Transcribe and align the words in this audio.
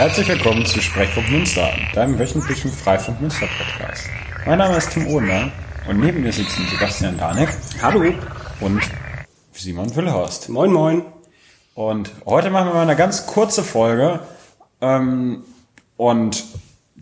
Herzlich 0.00 0.28
willkommen 0.28 0.64
zu 0.64 0.80
Sprechfunk 0.80 1.30
Münster, 1.30 1.68
deinem 1.92 2.18
wöchentlichen 2.18 2.72
Freifunk 2.72 3.20
Münster 3.20 3.46
Podcast. 3.46 4.08
Mein 4.46 4.56
Name 4.56 4.78
ist 4.78 4.92
Tim 4.92 5.06
Ohner 5.08 5.52
und 5.86 6.00
neben 6.00 6.22
mir 6.22 6.32
sitzen 6.32 6.66
Sebastian 6.70 7.18
Danek. 7.18 7.50
Hallo. 7.82 8.10
Und 8.60 8.80
Simon 9.52 9.94
Wüllhorst. 9.94 10.48
Moin, 10.48 10.72
moin. 10.72 11.02
Und 11.74 12.12
heute 12.24 12.48
machen 12.48 12.68
wir 12.68 12.76
mal 12.76 12.82
eine 12.84 12.96
ganz 12.96 13.26
kurze 13.26 13.62
Folge. 13.62 14.20
Ähm, 14.80 15.44
und 15.98 16.44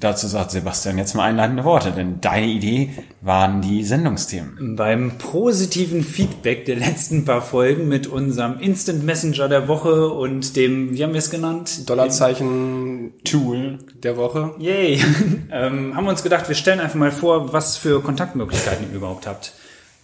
Dazu 0.00 0.28
sagt 0.28 0.52
Sebastian 0.52 0.96
jetzt 0.96 1.14
mal 1.14 1.24
einleitende 1.24 1.64
Worte, 1.64 1.90
denn 1.90 2.20
deine 2.20 2.46
Idee 2.46 2.90
waren 3.20 3.62
die 3.62 3.82
Sendungsthemen. 3.82 4.76
Beim 4.76 5.18
positiven 5.18 6.04
Feedback 6.04 6.66
der 6.66 6.76
letzten 6.76 7.24
paar 7.24 7.42
Folgen 7.42 7.88
mit 7.88 8.06
unserem 8.06 8.60
Instant 8.60 9.02
Messenger 9.02 9.48
der 9.48 9.66
Woche 9.66 10.08
und 10.08 10.54
dem, 10.54 10.94
wie 10.94 11.02
haben 11.02 11.14
wir 11.14 11.18
es 11.18 11.30
genannt? 11.30 11.90
Dollarzeichen 11.90 13.12
Tool 13.24 13.78
der 14.04 14.16
Woche. 14.16 14.54
Yay! 14.60 15.02
ähm, 15.50 15.96
haben 15.96 16.04
wir 16.04 16.10
uns 16.10 16.22
gedacht, 16.22 16.46
wir 16.46 16.54
stellen 16.54 16.78
einfach 16.78 16.94
mal 16.94 17.10
vor, 17.10 17.52
was 17.52 17.76
für 17.76 18.00
Kontaktmöglichkeiten 18.00 18.86
ihr 18.90 18.96
überhaupt 18.96 19.26
habt. 19.26 19.54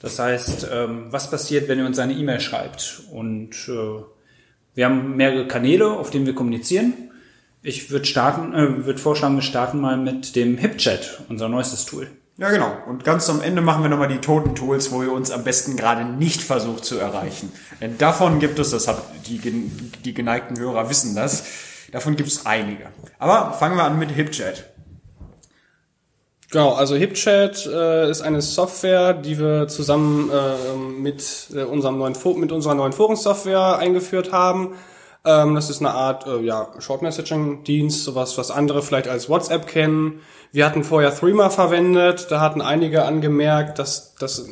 Das 0.02 0.18
heißt, 0.18 0.66
ähm, 0.72 1.06
was 1.10 1.30
passiert, 1.30 1.68
wenn 1.68 1.78
ihr 1.78 1.86
uns 1.86 2.00
eine 2.00 2.14
E-Mail 2.14 2.40
schreibt? 2.40 3.04
Und 3.12 3.52
äh, 3.68 4.02
wir 4.74 4.86
haben 4.86 5.16
mehrere 5.16 5.46
Kanäle, 5.46 5.88
auf 5.88 6.10
denen 6.10 6.26
wir 6.26 6.34
kommunizieren. 6.34 6.94
Ich 7.66 7.90
würde 7.90 8.04
starten, 8.04 8.52
äh, 8.52 8.84
würde 8.84 8.98
vorschlagen, 8.98 9.36
wir 9.36 9.42
starten 9.42 9.80
mal 9.80 9.96
mit 9.96 10.36
dem 10.36 10.58
HipChat, 10.58 11.22
unser 11.30 11.48
neuestes 11.48 11.86
Tool. 11.86 12.10
Ja, 12.36 12.50
genau. 12.50 12.70
Und 12.86 13.04
ganz 13.04 13.30
am 13.30 13.40
Ende 13.40 13.62
machen 13.62 13.82
wir 13.82 13.88
nochmal 13.88 14.08
die 14.08 14.18
toten 14.18 14.54
Tools, 14.54 14.92
wo 14.92 15.02
ihr 15.02 15.10
uns 15.10 15.30
am 15.30 15.44
besten 15.44 15.74
gerade 15.74 16.04
nicht 16.04 16.42
versucht 16.42 16.84
zu 16.84 16.98
erreichen. 16.98 17.50
Denn 17.80 17.96
davon 17.96 18.38
gibt 18.38 18.58
es, 18.58 18.70
das 18.70 18.86
hat 18.86 19.02
die, 19.26 19.38
die 19.38 20.12
geneigten 20.12 20.58
Hörer 20.58 20.90
wissen 20.90 21.14
das, 21.14 21.44
davon 21.90 22.16
gibt 22.16 22.28
es 22.28 22.44
einige. 22.44 22.88
Aber 23.18 23.54
fangen 23.54 23.76
wir 23.76 23.84
an 23.84 23.98
mit 23.98 24.10
HipChat. 24.10 24.64
Genau, 26.50 26.74
also 26.74 26.96
HipChat 26.96 27.64
äh, 27.64 28.10
ist 28.10 28.20
eine 28.20 28.42
Software, 28.42 29.14
die 29.14 29.38
wir 29.38 29.68
zusammen 29.68 30.30
äh, 30.30 30.76
mit, 30.76 31.48
äh, 31.54 31.62
unserem 31.62 31.96
neuen 31.96 32.14
mit 32.36 32.52
unserer 32.52 32.74
neuen 32.74 32.92
Forensoftware 32.92 33.78
eingeführt 33.78 34.32
haben. 34.32 34.74
Ähm, 35.24 35.54
das 35.54 35.70
ist 35.70 35.80
eine 35.80 35.92
Art 35.92 36.26
äh, 36.26 36.40
ja, 36.40 36.68
Short 36.78 37.02
Messaging 37.02 37.64
Dienst, 37.64 38.04
sowas, 38.04 38.36
was 38.36 38.50
andere 38.50 38.82
vielleicht 38.82 39.08
als 39.08 39.28
WhatsApp 39.28 39.66
kennen. 39.66 40.20
Wir 40.52 40.66
hatten 40.66 40.84
vorher 40.84 41.14
Threema 41.14 41.50
verwendet, 41.50 42.30
da 42.30 42.40
hatten 42.40 42.60
einige 42.60 43.04
angemerkt, 43.04 43.78
dass 43.78 44.14
das 44.14 44.46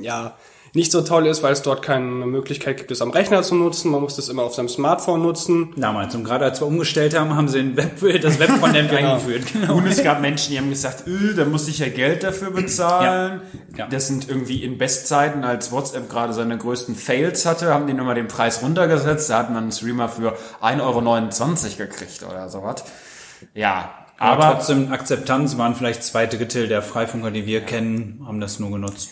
ja 0.00 0.34
nicht 0.74 0.90
so 0.90 1.02
toll 1.02 1.26
ist, 1.26 1.42
weil 1.42 1.52
es 1.52 1.60
dort 1.60 1.82
keine 1.82 2.02
Möglichkeit 2.06 2.78
gibt, 2.78 2.90
es 2.90 3.02
am 3.02 3.10
Rechner 3.10 3.42
zu 3.42 3.54
nutzen. 3.54 3.90
Man 3.90 4.00
muss 4.00 4.16
das 4.16 4.30
immer 4.30 4.42
auf 4.42 4.54
seinem 4.54 4.70
Smartphone 4.70 5.20
nutzen. 5.20 5.74
Damals. 5.76 6.14
Und 6.14 6.24
gerade 6.24 6.46
als 6.46 6.62
wir 6.62 6.66
umgestellt 6.66 7.18
haben, 7.18 7.36
haben 7.36 7.48
sie 7.48 7.58
den 7.58 7.76
Web, 7.76 8.00
das 8.22 8.38
Webfrontend 8.38 8.88
genau. 8.90 9.14
eingeführt. 9.14 9.52
Genau. 9.52 9.74
Und 9.74 9.86
es 9.86 10.02
gab 10.02 10.22
Menschen, 10.22 10.52
die 10.52 10.58
haben 10.58 10.70
gesagt, 10.70 11.06
öh, 11.06 11.34
da 11.34 11.44
muss 11.44 11.68
ich 11.68 11.80
ja 11.80 11.88
Geld 11.88 12.22
dafür 12.22 12.50
bezahlen. 12.52 13.42
Ja. 13.72 13.80
Ja. 13.80 13.86
Das 13.88 14.06
sind 14.06 14.30
irgendwie 14.30 14.64
in 14.64 14.78
Bestzeiten, 14.78 15.44
als 15.44 15.72
WhatsApp 15.72 16.08
gerade 16.08 16.32
seine 16.32 16.56
größten 16.56 16.94
Fails 16.94 17.44
hatte, 17.44 17.74
haben 17.74 17.86
die 17.86 17.92
nochmal 17.92 18.14
den 18.14 18.28
Preis 18.28 18.62
runtergesetzt. 18.62 19.28
Da 19.28 19.38
hat 19.38 19.50
man 19.50 19.64
einen 19.64 19.72
Streamer 19.72 20.08
für 20.08 20.38
1,29 20.62 20.80
Euro 20.80 21.76
gekriegt 21.76 22.22
oder 22.22 22.48
sowas. 22.48 22.84
Ja, 23.52 23.90
aber, 24.18 24.44
aber 24.44 24.54
trotzdem 24.54 24.90
Akzeptanz 24.90 25.58
waren 25.58 25.74
vielleicht 25.74 26.02
zwei 26.02 26.26
Drittel 26.26 26.66
der 26.66 26.80
Freifunker, 26.80 27.30
die 27.30 27.44
wir 27.44 27.60
kennen, 27.60 28.22
haben 28.26 28.40
das 28.40 28.58
nur 28.58 28.70
genutzt. 28.70 29.10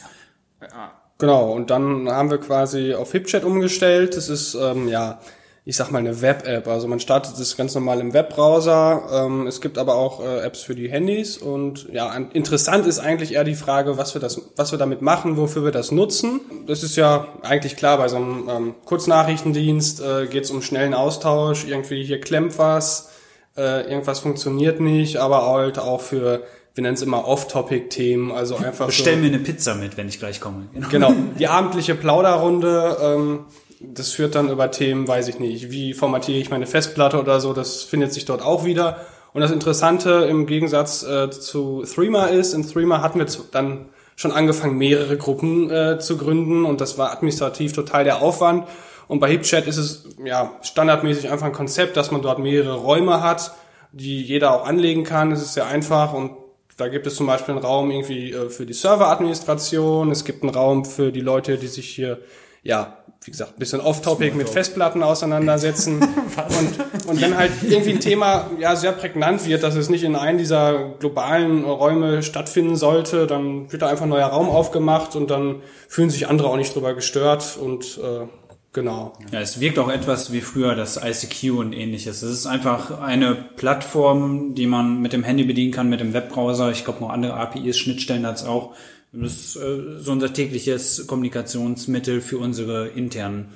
Ja. 0.62 0.99
Genau, 1.20 1.52
und 1.52 1.68
dann 1.68 2.10
haben 2.10 2.30
wir 2.30 2.38
quasi 2.38 2.94
auf 2.94 3.12
HipChat 3.12 3.44
umgestellt. 3.44 4.16
Das 4.16 4.30
ist, 4.30 4.54
ähm, 4.54 4.88
ja, 4.88 5.20
ich 5.66 5.76
sag 5.76 5.90
mal 5.90 5.98
eine 5.98 6.22
Web-App. 6.22 6.66
Also 6.66 6.88
man 6.88 6.98
startet 6.98 7.38
das 7.38 7.58
ganz 7.58 7.74
normal 7.74 8.00
im 8.00 8.14
Webbrowser. 8.14 9.02
Ähm, 9.12 9.46
es 9.46 9.60
gibt 9.60 9.76
aber 9.76 9.96
auch 9.96 10.24
äh, 10.24 10.40
Apps 10.40 10.62
für 10.62 10.74
die 10.74 10.90
Handys. 10.90 11.36
Und 11.36 11.92
ja, 11.92 12.10
interessant 12.32 12.86
ist 12.86 13.00
eigentlich 13.00 13.34
eher 13.34 13.44
die 13.44 13.54
Frage, 13.54 13.98
was 13.98 14.14
wir, 14.14 14.20
das, 14.22 14.40
was 14.56 14.72
wir 14.72 14.78
damit 14.78 15.02
machen, 15.02 15.36
wofür 15.36 15.62
wir 15.62 15.72
das 15.72 15.92
nutzen. 15.92 16.40
Das 16.66 16.82
ist 16.82 16.96
ja 16.96 17.26
eigentlich 17.42 17.76
klar, 17.76 17.98
bei 17.98 18.08
so 18.08 18.16
einem 18.16 18.48
ähm, 18.48 18.74
Kurznachrichtendienst 18.86 20.00
äh, 20.00 20.26
geht 20.26 20.44
es 20.44 20.50
um 20.50 20.62
schnellen 20.62 20.94
Austausch. 20.94 21.66
Irgendwie 21.66 22.02
hier 22.02 22.20
klemmt 22.20 22.58
was, 22.58 23.10
äh, 23.58 23.82
irgendwas 23.82 24.20
funktioniert 24.20 24.80
nicht, 24.80 25.18
aber 25.18 25.46
halt 25.46 25.78
auch 25.78 26.00
für 26.00 26.44
wir 26.74 26.82
nennen 26.82 26.94
es 26.94 27.02
immer 27.02 27.26
Off-Topic-Themen, 27.26 28.30
also 28.30 28.56
einfach 28.56 28.86
Bestell 28.86 29.16
so, 29.16 29.20
mir 29.20 29.26
eine 29.26 29.38
Pizza 29.38 29.74
mit, 29.74 29.96
wenn 29.96 30.08
ich 30.08 30.18
gleich 30.18 30.40
komme. 30.40 30.66
Genau, 30.72 30.88
genau 30.88 31.14
die 31.38 31.48
abendliche 31.48 31.94
Plauderrunde, 31.94 32.96
ähm, 33.02 33.40
das 33.80 34.12
führt 34.12 34.34
dann 34.34 34.48
über 34.48 34.70
Themen, 34.70 35.08
weiß 35.08 35.28
ich 35.28 35.40
nicht, 35.40 35.70
wie 35.70 35.94
formatiere 35.94 36.38
ich 36.38 36.50
meine 36.50 36.66
Festplatte 36.66 37.18
oder 37.18 37.40
so, 37.40 37.52
das 37.52 37.82
findet 37.82 38.12
sich 38.12 38.24
dort 38.24 38.42
auch 38.42 38.64
wieder. 38.64 39.00
Und 39.32 39.40
das 39.40 39.50
Interessante 39.50 40.26
im 40.28 40.46
Gegensatz 40.46 41.02
äh, 41.02 41.30
zu 41.30 41.84
Threema 41.84 42.26
ist, 42.26 42.52
in 42.52 42.66
Threema 42.66 43.00
hatten 43.00 43.18
wir 43.18 43.26
dann 43.52 43.86
schon 44.16 44.32
angefangen, 44.32 44.76
mehrere 44.76 45.16
Gruppen 45.16 45.70
äh, 45.70 45.98
zu 45.98 46.18
gründen 46.18 46.64
und 46.64 46.80
das 46.80 46.98
war 46.98 47.12
administrativ 47.12 47.72
total 47.72 48.04
der 48.04 48.20
Aufwand. 48.22 48.66
Und 49.08 49.18
bei 49.18 49.30
HipChat 49.30 49.66
ist 49.66 49.76
es 49.76 50.04
ja 50.24 50.52
standardmäßig 50.62 51.30
einfach 51.30 51.46
ein 51.46 51.52
Konzept, 51.52 51.96
dass 51.96 52.10
man 52.10 52.22
dort 52.22 52.38
mehrere 52.38 52.76
Räume 52.76 53.22
hat, 53.22 53.54
die 53.92 54.22
jeder 54.22 54.52
auch 54.52 54.66
anlegen 54.66 55.04
kann. 55.04 55.32
Es 55.32 55.40
ist 55.40 55.54
sehr 55.54 55.66
einfach 55.66 56.12
und 56.12 56.32
da 56.80 56.88
gibt 56.88 57.06
es 57.06 57.16
zum 57.16 57.26
Beispiel 57.26 57.54
einen 57.54 57.64
Raum 57.64 57.90
irgendwie 57.90 58.32
äh, 58.32 58.48
für 58.48 58.64
die 58.64 58.72
Serveradministration, 58.72 60.10
es 60.10 60.24
gibt 60.24 60.42
einen 60.42 60.54
Raum 60.54 60.84
für 60.84 61.12
die 61.12 61.20
Leute, 61.20 61.58
die 61.58 61.66
sich 61.66 61.88
hier, 61.88 62.18
ja, 62.62 62.96
wie 63.22 63.30
gesagt, 63.30 63.52
ein 63.52 63.58
bisschen 63.58 63.80
off-topic 63.80 64.34
mit 64.34 64.48
Festplatten 64.48 65.02
auseinandersetzen. 65.02 66.00
und, 66.00 67.06
und 67.06 67.20
wenn 67.20 67.36
halt 67.36 67.52
irgendwie 67.62 67.90
ein 67.90 68.00
Thema 68.00 68.50
ja 68.58 68.76
sehr 68.76 68.92
prägnant 68.92 69.46
wird, 69.46 69.62
dass 69.62 69.74
es 69.74 69.90
nicht 69.90 70.04
in 70.04 70.16
einem 70.16 70.38
dieser 70.38 70.94
globalen 70.98 71.64
Räume 71.64 72.22
stattfinden 72.22 72.76
sollte, 72.76 73.26
dann 73.26 73.70
wird 73.70 73.82
da 73.82 73.88
einfach 73.88 74.04
ein 74.04 74.08
neuer 74.08 74.28
Raum 74.28 74.48
aufgemacht 74.48 75.16
und 75.16 75.30
dann 75.30 75.56
fühlen 75.86 76.08
sich 76.08 76.28
andere 76.28 76.48
auch 76.48 76.56
nicht 76.56 76.74
drüber 76.74 76.94
gestört. 76.94 77.58
Und 77.60 77.98
äh, 77.98 78.26
Genau. 78.72 79.18
Ja, 79.32 79.40
es 79.40 79.58
wirkt 79.58 79.80
auch 79.80 79.90
etwas 79.90 80.32
wie 80.32 80.40
früher 80.40 80.76
das 80.76 80.96
ICQ 80.96 81.58
und 81.58 81.72
ähnliches. 81.72 82.22
Es 82.22 82.30
ist 82.30 82.46
einfach 82.46 83.00
eine 83.00 83.34
Plattform, 83.34 84.54
die 84.54 84.66
man 84.66 85.02
mit 85.02 85.12
dem 85.12 85.24
Handy 85.24 85.42
bedienen 85.42 85.72
kann, 85.72 85.88
mit 85.88 85.98
dem 85.98 86.12
Webbrowser. 86.12 86.70
Ich 86.70 86.84
glaube, 86.84 87.00
noch 87.00 87.10
andere 87.10 87.34
APIs, 87.34 87.78
Schnittstellen 87.78 88.24
hat 88.26 88.36
es 88.36 88.44
auch. 88.44 88.74
Das 89.12 89.32
ist 89.32 89.56
äh, 89.56 89.98
so 89.98 90.12
unser 90.12 90.32
tägliches 90.32 91.08
Kommunikationsmittel 91.08 92.20
für 92.20 92.38
unsere 92.38 92.86
internen 92.88 93.48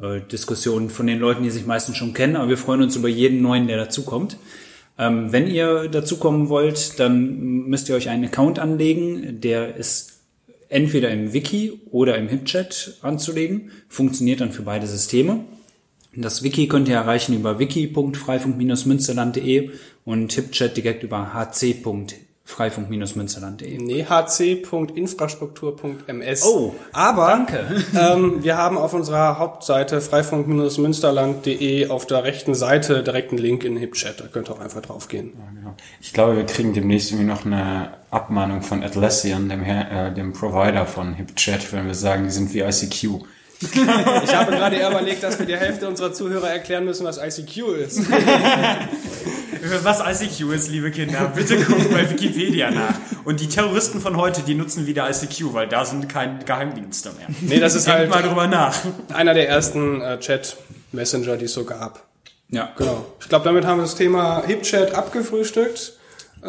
äh, 0.00 0.20
Diskussionen 0.20 0.90
von 0.90 1.08
den 1.08 1.18
Leuten, 1.18 1.42
die 1.42 1.50
sich 1.50 1.66
meistens 1.66 1.96
schon 1.96 2.14
kennen. 2.14 2.36
Aber 2.36 2.48
wir 2.48 2.58
freuen 2.58 2.82
uns 2.82 2.94
über 2.94 3.08
jeden 3.08 3.42
neuen, 3.42 3.66
der 3.66 3.78
dazukommt. 3.78 4.36
Ähm, 4.96 5.32
wenn 5.32 5.48
ihr 5.48 5.88
dazukommen 5.88 6.48
wollt, 6.48 7.00
dann 7.00 7.66
müsst 7.66 7.88
ihr 7.88 7.96
euch 7.96 8.10
einen 8.10 8.26
Account 8.26 8.60
anlegen. 8.60 9.40
Der 9.40 9.74
ist 9.74 10.11
entweder 10.72 11.10
im 11.10 11.32
Wiki 11.32 11.80
oder 11.90 12.18
im 12.18 12.28
HipChat 12.28 12.98
anzulegen. 13.02 13.70
Funktioniert 13.88 14.40
dann 14.40 14.52
für 14.52 14.62
beide 14.62 14.86
Systeme. 14.86 15.40
Das 16.14 16.42
Wiki 16.42 16.68
könnt 16.68 16.88
ihr 16.88 16.96
erreichen 16.96 17.34
über 17.34 17.58
wiki.freifunk-münsterland.de 17.58 19.70
und 20.04 20.32
HipChat 20.32 20.76
direkt 20.76 21.02
über 21.02 21.32
hc 21.34 21.82
freifunk-münsterland.de. 22.52 23.78
Nee, 23.78 24.06
hc.infrastruktur.ms. 24.08 26.44
Oh, 26.44 26.74
aber 26.92 27.26
danke. 27.28 27.84
ähm, 27.98 28.44
wir 28.44 28.56
haben 28.56 28.78
auf 28.78 28.94
unserer 28.94 29.38
Hauptseite 29.38 30.00
freifunk-münsterland.de 30.00 31.88
auf 31.88 32.06
der 32.06 32.22
rechten 32.24 32.54
Seite 32.54 33.02
direkt 33.02 33.30
einen 33.30 33.38
Link 33.38 33.64
in 33.64 33.76
HipChat. 33.76 34.20
Da 34.20 34.26
könnt 34.26 34.50
ihr 34.50 34.54
auch 34.54 34.60
einfach 34.60 34.82
draufgehen. 34.82 35.32
Ja, 35.34 35.40
genau. 35.54 35.74
Ich 36.00 36.12
glaube, 36.12 36.36
wir 36.36 36.44
kriegen 36.44 36.74
demnächst 36.74 37.10
irgendwie 37.10 37.28
noch 37.28 37.44
eine 37.44 37.94
Abmahnung 38.10 38.62
von 38.62 38.82
Atlassian, 38.82 39.48
dem, 39.48 39.62
äh, 39.64 40.12
dem 40.12 40.32
Provider 40.32 40.86
von 40.86 41.14
HipChat, 41.14 41.72
wenn 41.72 41.86
wir 41.86 41.94
sagen, 41.94 42.24
die 42.24 42.30
sind 42.30 42.52
wie 42.54 42.60
ICQ. 42.60 43.24
ich 43.62 44.34
habe 44.34 44.50
gerade 44.50 44.76
überlegt, 44.76 45.22
dass 45.22 45.38
wir 45.38 45.46
die 45.46 45.56
Hälfte 45.56 45.86
unserer 45.88 46.12
Zuhörer 46.12 46.50
erklären 46.50 46.84
müssen, 46.84 47.06
was 47.06 47.18
ICQ 47.18 47.76
ist. 47.78 48.02
was 49.82 50.00
ICQ 50.00 50.52
ist, 50.52 50.68
liebe 50.70 50.90
Kinder, 50.90 51.30
bitte 51.34 51.56
guckt 51.62 51.90
bei 51.92 52.08
Wikipedia 52.10 52.70
nach. 52.70 52.94
Und 53.24 53.40
die 53.40 53.48
Terroristen 53.48 54.00
von 54.00 54.16
heute, 54.16 54.42
die 54.42 54.54
nutzen 54.54 54.86
wieder 54.86 55.08
ICQ, 55.08 55.52
weil 55.54 55.68
da 55.68 55.84
sind 55.84 56.08
keine 56.08 56.44
Geheimdienste 56.44 57.10
mehr. 57.12 57.28
Nee, 57.40 57.60
das 57.60 57.74
ist 57.74 57.86
Denkt 57.86 57.98
halt 57.98 58.10
mal 58.10 58.22
drüber 58.22 58.46
nach. 58.46 58.76
einer 59.12 59.34
der 59.34 59.48
ersten 59.48 60.00
äh, 60.00 60.18
Chat-Messenger, 60.18 61.36
die 61.36 61.44
es 61.44 61.52
so 61.52 61.64
gab. 61.64 62.04
Ja. 62.48 62.70
Genau. 62.76 63.06
Ich 63.20 63.28
glaube, 63.28 63.44
damit 63.44 63.64
haben 63.64 63.78
wir 63.78 63.82
das 63.82 63.94
Thema 63.94 64.42
HipChat 64.46 64.94
abgefrühstückt. 64.94 65.94
Äh, 66.42 66.48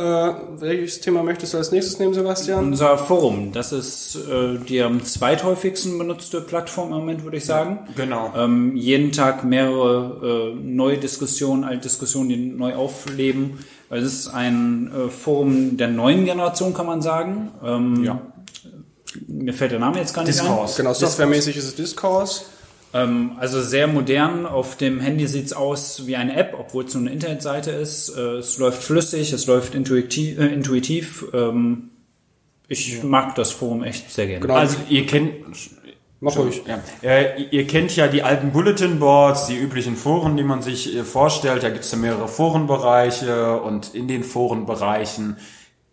welches 0.57 1.01
Thema 1.01 1.21
möchtest 1.21 1.53
du 1.53 1.59
als 1.59 1.71
nächstes 1.71 1.99
nehmen, 1.99 2.15
Sebastian? 2.15 2.65
Unser 2.65 2.97
Forum, 2.97 3.51
das 3.51 3.71
ist 3.71 4.15
äh, 4.15 4.57
die 4.57 4.81
am 4.81 5.03
zweithäufigsten 5.05 5.99
benutzte 5.99 6.41
Plattform 6.41 6.91
im 6.93 6.99
Moment, 6.99 7.23
würde 7.23 7.37
ich 7.37 7.45
sagen. 7.45 7.87
Genau. 7.95 8.33
Ähm, 8.35 8.75
jeden 8.75 9.11
Tag 9.11 9.43
mehrere 9.43 10.53
äh, 10.53 10.55
neue 10.55 10.97
Diskussionen, 10.97 11.63
alte 11.63 11.83
Diskussionen, 11.83 12.29
die 12.29 12.37
neu 12.37 12.73
aufleben. 12.73 13.59
Es 13.91 14.03
ist 14.03 14.27
ein 14.29 14.91
äh, 14.91 15.09
Forum 15.09 15.77
der 15.77 15.89
neuen 15.89 16.25
Generation, 16.25 16.73
kann 16.73 16.87
man 16.87 17.03
sagen. 17.03 17.51
Ähm, 17.63 18.03
ja. 18.03 18.19
Mir 19.27 19.53
fällt 19.53 19.73
der 19.73 19.79
Name 19.79 19.99
jetzt 19.99 20.15
gar 20.15 20.23
nicht 20.23 20.33
Discourse. 20.33 20.73
ein. 20.73 20.77
Genau, 20.77 20.93
softwaremäßig 20.95 21.55
ist 21.55 21.65
es 21.65 21.75
Discourse. 21.75 22.45
Ähm, 22.93 23.33
also 23.37 23.61
sehr 23.61 23.87
modern. 23.87 24.45
Auf 24.45 24.77
dem 24.77 24.99
Handy 24.99 25.27
sieht's 25.27 25.53
aus 25.53 26.05
wie 26.05 26.15
eine 26.15 26.35
App, 26.35 26.55
obwohl 26.57 26.85
es 26.85 26.93
nur 26.93 27.01
eine 27.01 27.11
Internetseite 27.11 27.71
ist. 27.71 28.09
Äh, 28.09 28.37
es 28.37 28.57
läuft 28.57 28.83
flüssig, 28.83 29.33
es 29.33 29.47
läuft 29.47 29.75
intuitiv. 29.75 30.39
Äh, 30.39 30.47
intuitiv. 30.47 31.25
Ähm, 31.33 31.89
ich 32.67 32.97
ja. 32.97 33.03
mag 33.03 33.35
das 33.35 33.51
Forum 33.51 33.83
echt 33.83 34.11
sehr 34.11 34.27
gerne. 34.27 34.41
Genau. 34.41 34.55
Also 34.55 34.77
ihr 34.89 35.05
kennt 35.05 35.31
Mach 36.23 36.37
ruhig. 36.37 36.63
Ja. 36.65 36.79
Äh, 37.01 37.43
ihr 37.51 37.67
kennt 37.67 37.93
ja 37.97 38.07
die 38.07 38.23
alten 38.23 38.51
Bulletin 38.53 38.97
Boards, 38.97 39.47
die 39.47 39.57
üblichen 39.57 39.97
Foren, 39.97 40.37
die 40.37 40.43
man 40.43 40.61
sich 40.61 40.95
äh, 40.95 41.03
vorstellt. 41.03 41.63
Da 41.63 41.69
gibt's 41.69 41.91
ja 41.91 41.97
mehrere 41.97 42.29
Forenbereiche 42.29 43.59
und 43.59 43.93
in 43.93 44.07
den 44.07 44.23
Forenbereichen 44.23 45.35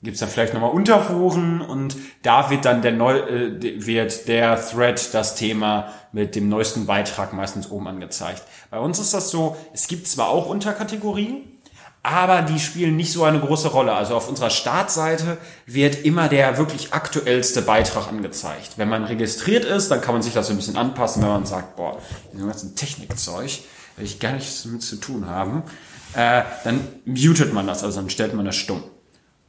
gibt's 0.02 0.20
dann 0.20 0.28
vielleicht 0.28 0.54
nochmal 0.54 0.70
Unterforen 0.70 1.60
und 1.60 1.96
da 2.22 2.50
wird 2.50 2.64
dann 2.64 2.82
der 2.82 2.92
neu 2.92 3.18
äh, 3.18 3.84
wird 3.84 4.28
der 4.28 4.60
Thread 4.60 5.12
das 5.12 5.34
Thema 5.34 5.92
mit 6.12 6.34
dem 6.34 6.48
neuesten 6.48 6.86
Beitrag 6.86 7.32
meistens 7.32 7.70
oben 7.70 7.86
angezeigt. 7.86 8.42
Bei 8.70 8.78
uns 8.78 8.98
ist 8.98 9.12
das 9.12 9.30
so, 9.30 9.56
es 9.72 9.88
gibt 9.88 10.08
zwar 10.08 10.28
auch 10.28 10.46
Unterkategorien, 10.46 11.44
aber 12.02 12.40
die 12.40 12.58
spielen 12.58 12.96
nicht 12.96 13.12
so 13.12 13.24
eine 13.24 13.40
große 13.40 13.68
Rolle. 13.68 13.92
Also 13.92 14.16
auf 14.16 14.28
unserer 14.28 14.48
Startseite 14.48 15.36
wird 15.66 16.04
immer 16.04 16.28
der 16.28 16.56
wirklich 16.56 16.94
aktuellste 16.94 17.60
Beitrag 17.60 18.08
angezeigt. 18.08 18.78
Wenn 18.78 18.88
man 18.88 19.04
registriert 19.04 19.66
ist, 19.66 19.90
dann 19.90 20.00
kann 20.00 20.14
man 20.14 20.22
sich 20.22 20.32
das 20.32 20.46
so 20.46 20.54
ein 20.54 20.56
bisschen 20.56 20.78
anpassen, 20.78 21.22
wenn 21.22 21.28
man 21.28 21.46
sagt, 21.46 21.76
boah, 21.76 21.98
ist 22.32 22.62
ein 22.62 22.74
Technikzeug, 22.74 23.50
will 23.96 24.06
ich 24.06 24.18
gar 24.18 24.32
nichts 24.32 24.62
damit 24.62 24.82
zu 24.82 24.96
tun 24.96 25.26
haben. 25.26 25.62
Äh, 26.14 26.42
dann 26.64 26.80
mutet 27.04 27.52
man 27.52 27.66
das, 27.66 27.84
also 27.84 28.00
dann 28.00 28.08
stellt 28.08 28.32
man 28.32 28.46
das 28.46 28.56
stumm. 28.56 28.82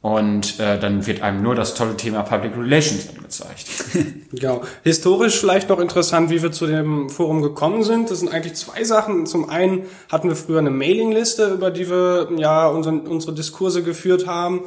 Und 0.02 0.58
äh, 0.58 0.80
dann 0.80 1.06
wird 1.06 1.22
einem 1.22 1.42
nur 1.42 1.54
das 1.54 1.74
tolle 1.74 1.96
Thema 1.96 2.22
Public 2.22 2.56
Relations 2.58 3.08
angezeigt. 3.08 3.66
genau. 4.32 4.62
Historisch 4.82 5.38
vielleicht 5.38 5.68
noch 5.68 5.78
interessant, 5.78 6.28
wie 6.28 6.42
wir 6.42 6.50
zu 6.50 6.66
dem 6.66 7.08
Forum 7.08 7.40
gekommen 7.40 7.84
sind. 7.84 8.10
Das 8.10 8.18
sind 8.18 8.28
eigentlich 8.28 8.54
zwei 8.54 8.82
Sachen. 8.82 9.26
Zum 9.26 9.48
einen 9.48 9.84
hatten 10.10 10.28
wir 10.28 10.34
früher 10.34 10.58
eine 10.58 10.70
Mailingliste, 10.70 11.52
über 11.54 11.70
die 11.70 11.88
wir 11.88 12.28
ja 12.36 12.66
unsere, 12.66 12.96
unsere 12.96 13.32
Diskurse 13.32 13.84
geführt 13.84 14.26
haben. 14.26 14.62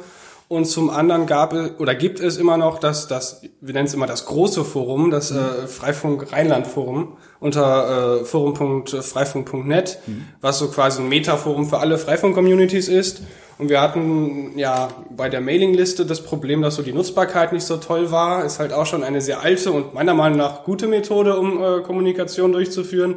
Und 0.48 0.66
zum 0.66 0.90
anderen 0.90 1.26
gab 1.26 1.52
es 1.52 1.72
oder 1.80 1.94
gibt 1.94 2.20
es 2.20 2.36
immer 2.36 2.56
noch 2.56 2.78
das, 2.78 3.08
das 3.08 3.42
wir 3.60 3.74
nennen 3.74 3.86
es 3.86 3.94
immer 3.94 4.06
das 4.06 4.26
große 4.26 4.64
Forum, 4.64 5.10
das 5.10 5.32
äh, 5.32 5.66
Freifunk 5.66 6.32
Rheinland 6.32 6.68
Forum 6.68 7.16
unter 7.40 8.20
äh, 8.20 8.24
forum.freifunk.net, 8.24 9.98
mhm. 10.06 10.28
was 10.40 10.60
so 10.60 10.68
quasi 10.68 11.02
ein 11.02 11.08
Metaforum 11.08 11.68
für 11.68 11.78
alle 11.78 11.98
Freifunk-Communities 11.98 12.86
ist. 12.86 13.22
Und 13.58 13.70
wir 13.70 13.80
hatten 13.80 14.58
ja 14.58 14.90
bei 15.10 15.28
der 15.28 15.40
Mailingliste 15.40 16.04
das 16.04 16.22
Problem, 16.22 16.60
dass 16.60 16.76
so 16.76 16.82
die 16.82 16.92
Nutzbarkeit 16.92 17.52
nicht 17.52 17.64
so 17.64 17.78
toll 17.78 18.10
war. 18.10 18.44
Ist 18.44 18.58
halt 18.58 18.72
auch 18.72 18.84
schon 18.84 19.02
eine 19.02 19.20
sehr 19.20 19.40
alte 19.40 19.72
und 19.72 19.94
meiner 19.94 20.14
Meinung 20.14 20.38
nach 20.38 20.64
gute 20.64 20.86
Methode, 20.86 21.38
um 21.38 21.62
äh, 21.62 21.80
Kommunikation 21.80 22.52
durchzuführen. 22.52 23.16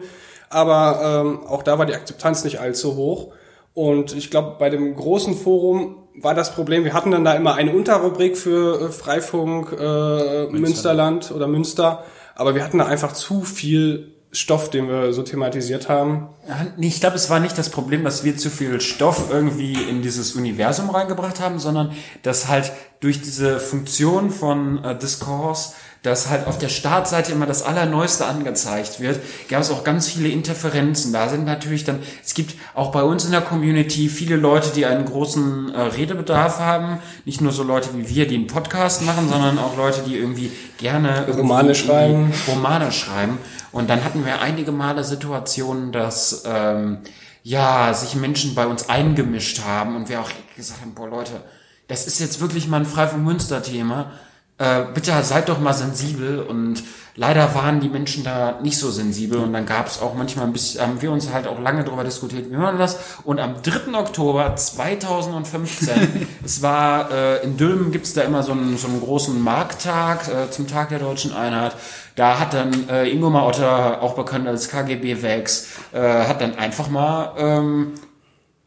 Aber 0.49 1.23
ähm, 1.25 1.45
auch 1.45 1.61
da 1.61 1.77
war 1.77 1.85
die 1.85 1.93
Akzeptanz 1.93 2.43
nicht 2.43 2.59
allzu 2.59 2.95
hoch. 2.95 3.33
Und 3.73 4.15
ich 4.15 4.31
glaube, 4.31 4.55
bei 4.59 4.69
dem 4.69 4.95
großen 4.95 5.35
Forum 5.35 6.07
war 6.15 6.33
das 6.33 6.53
Problem, 6.53 6.83
wir 6.83 6.93
hatten 6.93 7.11
dann 7.11 7.23
da 7.23 7.33
immer 7.33 7.55
eine 7.55 7.71
Unterrubrik 7.71 8.37
für 8.37 8.81
äh, 8.81 8.91
Freifunk 8.91 9.75
äh, 9.79 10.47
Münsterland 10.47 11.31
oder 11.31 11.47
Münster, 11.47 12.03
aber 12.35 12.55
wir 12.55 12.63
hatten 12.63 12.79
da 12.79 12.85
einfach 12.85 13.13
zu 13.13 13.41
viel 13.41 14.15
Stoff, 14.31 14.69
den 14.69 14.87
wir 14.87 15.11
so 15.11 15.23
thematisiert 15.23 15.89
haben? 15.89 16.29
Ich 16.77 16.99
glaube, 16.99 17.15
es 17.15 17.29
war 17.29 17.39
nicht 17.39 17.57
das 17.57 17.69
Problem, 17.69 18.03
dass 18.03 18.23
wir 18.23 18.37
zu 18.37 18.49
viel 18.49 18.79
Stoff 18.79 19.29
irgendwie 19.31 19.73
in 19.73 20.01
dieses 20.01 20.35
Universum 20.35 20.89
reingebracht 20.89 21.39
haben, 21.39 21.59
sondern 21.59 21.91
dass 22.21 22.47
halt 22.47 22.71
durch 22.99 23.21
diese 23.21 23.59
Funktion 23.59 24.29
von 24.29 24.83
äh, 24.83 24.97
Discourse 24.97 25.73
dass 26.01 26.29
halt 26.29 26.47
auf 26.47 26.57
der 26.57 26.69
Startseite 26.69 27.33
immer 27.33 27.45
das 27.45 27.61
Allerneueste 27.63 28.25
angezeigt 28.25 29.01
wird, 29.01 29.19
gab 29.49 29.61
es 29.61 29.69
auch 29.69 29.83
ganz 29.83 30.07
viele 30.07 30.29
Interferenzen. 30.29 31.11
Da 31.11 31.27
sind 31.27 31.45
natürlich 31.45 31.83
dann, 31.83 31.99
es 32.23 32.33
gibt 32.33 32.55
auch 32.73 32.91
bei 32.91 33.03
uns 33.03 33.25
in 33.25 33.31
der 33.31 33.41
Community 33.41 34.07
viele 34.07 34.37
Leute, 34.37 34.69
die 34.73 34.85
einen 34.85 35.03
großen 35.03 35.73
äh, 35.73 35.81
Redebedarf 35.81 36.59
haben. 36.59 36.99
Nicht 37.25 37.41
nur 37.41 37.51
so 37.51 37.63
Leute 37.63 37.89
wie 37.95 38.07
wir, 38.07 38.27
die 38.27 38.35
einen 38.35 38.47
Podcast 38.47 39.01
machen, 39.01 39.27
sondern 39.29 39.59
auch 39.59 39.75
Leute, 39.75 40.01
die 40.07 40.15
irgendwie 40.15 40.51
gerne 40.77 41.27
Romane 41.27 41.75
schreiben. 41.75 42.31
Romane 42.47 42.93
schreiben. 42.93 43.37
Und 43.71 43.89
dann 43.89 44.03
hatten 44.03 44.25
wir 44.25 44.41
einige 44.41 44.71
Male 44.71 45.03
Situationen, 45.03 45.91
dass 45.91 46.43
ähm, 46.45 46.99
ja 47.43 47.93
sich 47.93 48.15
Menschen 48.15 48.55
bei 48.55 48.67
uns 48.67 48.89
eingemischt 48.89 49.63
haben 49.63 49.95
und 49.95 50.09
wir 50.09 50.21
auch 50.21 50.31
gesagt 50.55 50.81
haben, 50.81 50.93
boah 50.93 51.07
Leute, 51.07 51.41
das 51.87 52.07
ist 52.07 52.19
jetzt 52.19 52.41
wirklich 52.41 52.67
mal 52.67 52.77
ein 52.77 52.85
Frei 52.85 53.07
von 53.07 53.23
Münster 53.23 53.63
Thema. 53.63 54.11
Äh, 54.57 54.85
bitte 54.93 55.23
seid 55.23 55.49
doch 55.49 55.59
mal 55.59 55.73
sensibel 55.73 56.39
und 56.39 56.83
leider 57.19 57.53
waren 57.53 57.81
die 57.81 57.89
Menschen 57.89 58.23
da 58.23 58.59
nicht 58.63 58.77
so 58.77 58.89
sensibel 58.89 59.39
und 59.39 59.51
dann 59.51 59.65
gab 59.65 59.87
es 59.87 60.01
auch 60.01 60.15
manchmal 60.15 60.45
ein 60.45 60.53
bisschen, 60.53 60.81
haben 60.81 61.01
wir 61.01 61.11
uns 61.11 61.33
halt 61.33 61.47
auch 61.47 61.59
lange 61.59 61.83
darüber 61.83 62.05
diskutiert, 62.05 62.45
wie 62.49 62.57
wir 62.57 62.71
das 62.77 62.97
und 63.25 63.39
am 63.39 63.61
3. 63.61 63.93
Oktober 63.93 64.55
2015, 64.55 66.27
es 66.45 66.61
war 66.61 67.11
äh, 67.11 67.43
in 67.43 67.57
Dülmen 67.57 67.91
gibt's 67.91 68.13
da 68.13 68.21
immer 68.21 68.41
so 68.41 68.53
einen, 68.53 68.77
so 68.77 68.87
einen 68.87 69.01
großen 69.01 69.39
Markttag 69.41 70.29
äh, 70.29 70.49
zum 70.49 70.67
Tag 70.67 70.89
der 70.89 70.99
deutschen 70.99 71.33
Einheit, 71.33 71.75
da 72.15 72.39
hat 72.39 72.53
dann 72.53 72.87
äh, 72.87 73.09
Ingo 73.09 73.27
Otter, 73.27 74.01
auch 74.01 74.15
bekannt 74.15 74.47
als 74.47 74.69
KGB 74.69 75.21
Wex, 75.21 75.67
äh, 75.91 75.99
hat 75.99 76.39
dann 76.39 76.57
einfach 76.57 76.87
mal 76.87 77.33
ähm, 77.37 77.95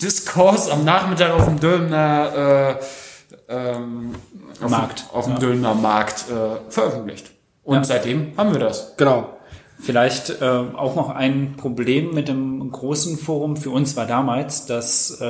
Diskurs 0.03 0.69
am 0.69 0.85
Nachmittag 0.85 1.33
auf 1.33 1.47
dem 1.47 1.59
Dülmener 1.59 2.79
äh, 2.79 2.85
ähm, 3.49 4.15
auf 4.61 4.71
Markt. 4.71 5.01
Dem, 5.01 5.17
auf 5.17 5.25
dem 5.25 5.35
ja. 5.35 5.39
Döner 5.39 5.75
Markt 5.75 6.27
äh, 6.29 6.71
veröffentlicht. 6.71 7.31
Und 7.65 7.77
ja. 7.77 7.85
seitdem 7.85 8.33
haben 8.37 8.53
wir 8.53 8.61
das. 8.61 8.97
Genau. 8.97 9.37
Vielleicht 9.83 10.41
äh, 10.41 10.45
auch 10.45 10.95
noch 10.95 11.11
ein 11.11 11.55
Problem 11.57 12.15
mit 12.15 12.29
dem 12.29 12.71
großen 12.71 13.19
Forum 13.19 13.57
für 13.57 13.71
uns 13.71 13.97
war 13.97 14.07
damals, 14.07 14.65
dass 14.67 15.21
äh, 15.21 15.27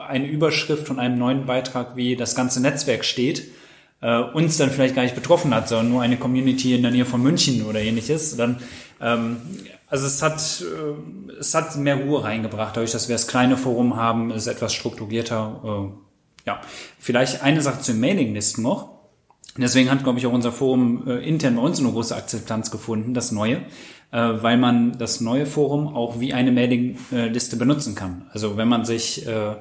eine 0.00 0.26
Überschrift 0.26 0.88
von 0.88 0.98
einem 0.98 1.18
neuen 1.18 1.46
Beitrag 1.46 1.94
wie 1.94 2.16
das 2.16 2.34
ganze 2.34 2.60
Netzwerk 2.60 3.04
steht, 3.04 3.44
äh, 4.00 4.18
uns 4.18 4.56
dann 4.56 4.70
vielleicht 4.70 4.96
gar 4.96 5.02
nicht 5.02 5.14
betroffen 5.14 5.54
hat, 5.54 5.68
sondern 5.68 5.90
nur 5.90 6.02
eine 6.02 6.16
Community 6.16 6.74
in 6.74 6.82
der 6.82 6.90
Nähe 6.90 7.04
von 7.04 7.22
München 7.22 7.64
oder 7.64 7.80
ähnliches. 7.80 8.36
Dann, 8.36 8.58
ähm, 9.00 9.36
also 9.86 10.06
es 10.06 10.20
hat, 10.20 10.40
äh, 10.62 11.38
es 11.38 11.54
hat 11.54 11.76
mehr 11.76 11.96
Ruhe 11.96 12.24
reingebracht, 12.24 12.76
dadurch, 12.76 12.90
dass 12.90 13.08
wir 13.08 13.14
das 13.14 13.28
kleine 13.28 13.56
Forum 13.56 13.94
haben, 13.94 14.32
ist 14.32 14.48
etwas 14.48 14.74
strukturierter. 14.74 15.60
Äh, 15.64 16.48
ja, 16.48 16.60
vielleicht 16.98 17.44
eine 17.44 17.60
Sache 17.60 17.80
zu 17.80 17.94
Mailinglisten 17.94 18.64
noch. 18.64 18.91
Deswegen 19.56 19.90
hat, 19.90 20.02
glaube 20.02 20.18
ich, 20.18 20.26
auch 20.26 20.32
unser 20.32 20.52
Forum 20.52 21.06
äh, 21.06 21.28
intern 21.28 21.56
bei 21.56 21.62
uns 21.62 21.78
eine 21.78 21.90
große 21.90 22.16
Akzeptanz 22.16 22.70
gefunden, 22.70 23.12
das 23.12 23.32
neue, 23.32 23.56
äh, 24.10 24.18
weil 24.18 24.56
man 24.56 24.96
das 24.98 25.20
neue 25.20 25.44
Forum 25.44 25.94
auch 25.94 26.20
wie 26.20 26.32
eine 26.32 26.52
Mailingliste 26.52 27.56
benutzen 27.56 27.94
kann. 27.94 28.30
Also 28.32 28.56
wenn 28.56 28.68
man 28.68 28.84
sich 28.84 29.26
äh, 29.26 29.56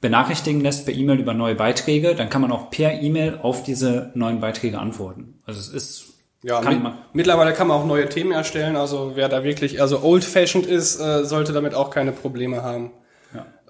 benachrichtigen 0.00 0.60
lässt 0.60 0.86
per 0.86 0.94
E-Mail 0.94 1.18
über 1.18 1.34
neue 1.34 1.54
Beiträge, 1.54 2.14
dann 2.14 2.30
kann 2.30 2.42
man 2.42 2.52
auch 2.52 2.70
per 2.70 3.02
E-Mail 3.02 3.38
auf 3.42 3.62
diese 3.62 4.10
neuen 4.14 4.40
Beiträge 4.40 4.78
antworten. 4.78 5.34
Also 5.46 5.60
es 5.60 5.68
ist 5.68 6.14
ja, 6.42 6.60
kann 6.60 6.82
mit, 6.82 6.92
mittlerweile 7.14 7.54
kann 7.54 7.68
man 7.68 7.78
auch 7.80 7.86
neue 7.86 8.08
Themen 8.08 8.32
erstellen. 8.32 8.76
Also 8.76 9.12
wer 9.14 9.30
da 9.30 9.44
wirklich 9.44 9.76
eher 9.76 9.88
so 9.88 10.02
old-fashioned 10.02 10.66
ist, 10.66 11.00
äh, 11.00 11.24
sollte 11.24 11.54
damit 11.54 11.74
auch 11.74 11.88
keine 11.90 12.12
Probleme 12.12 12.62
haben. 12.62 12.92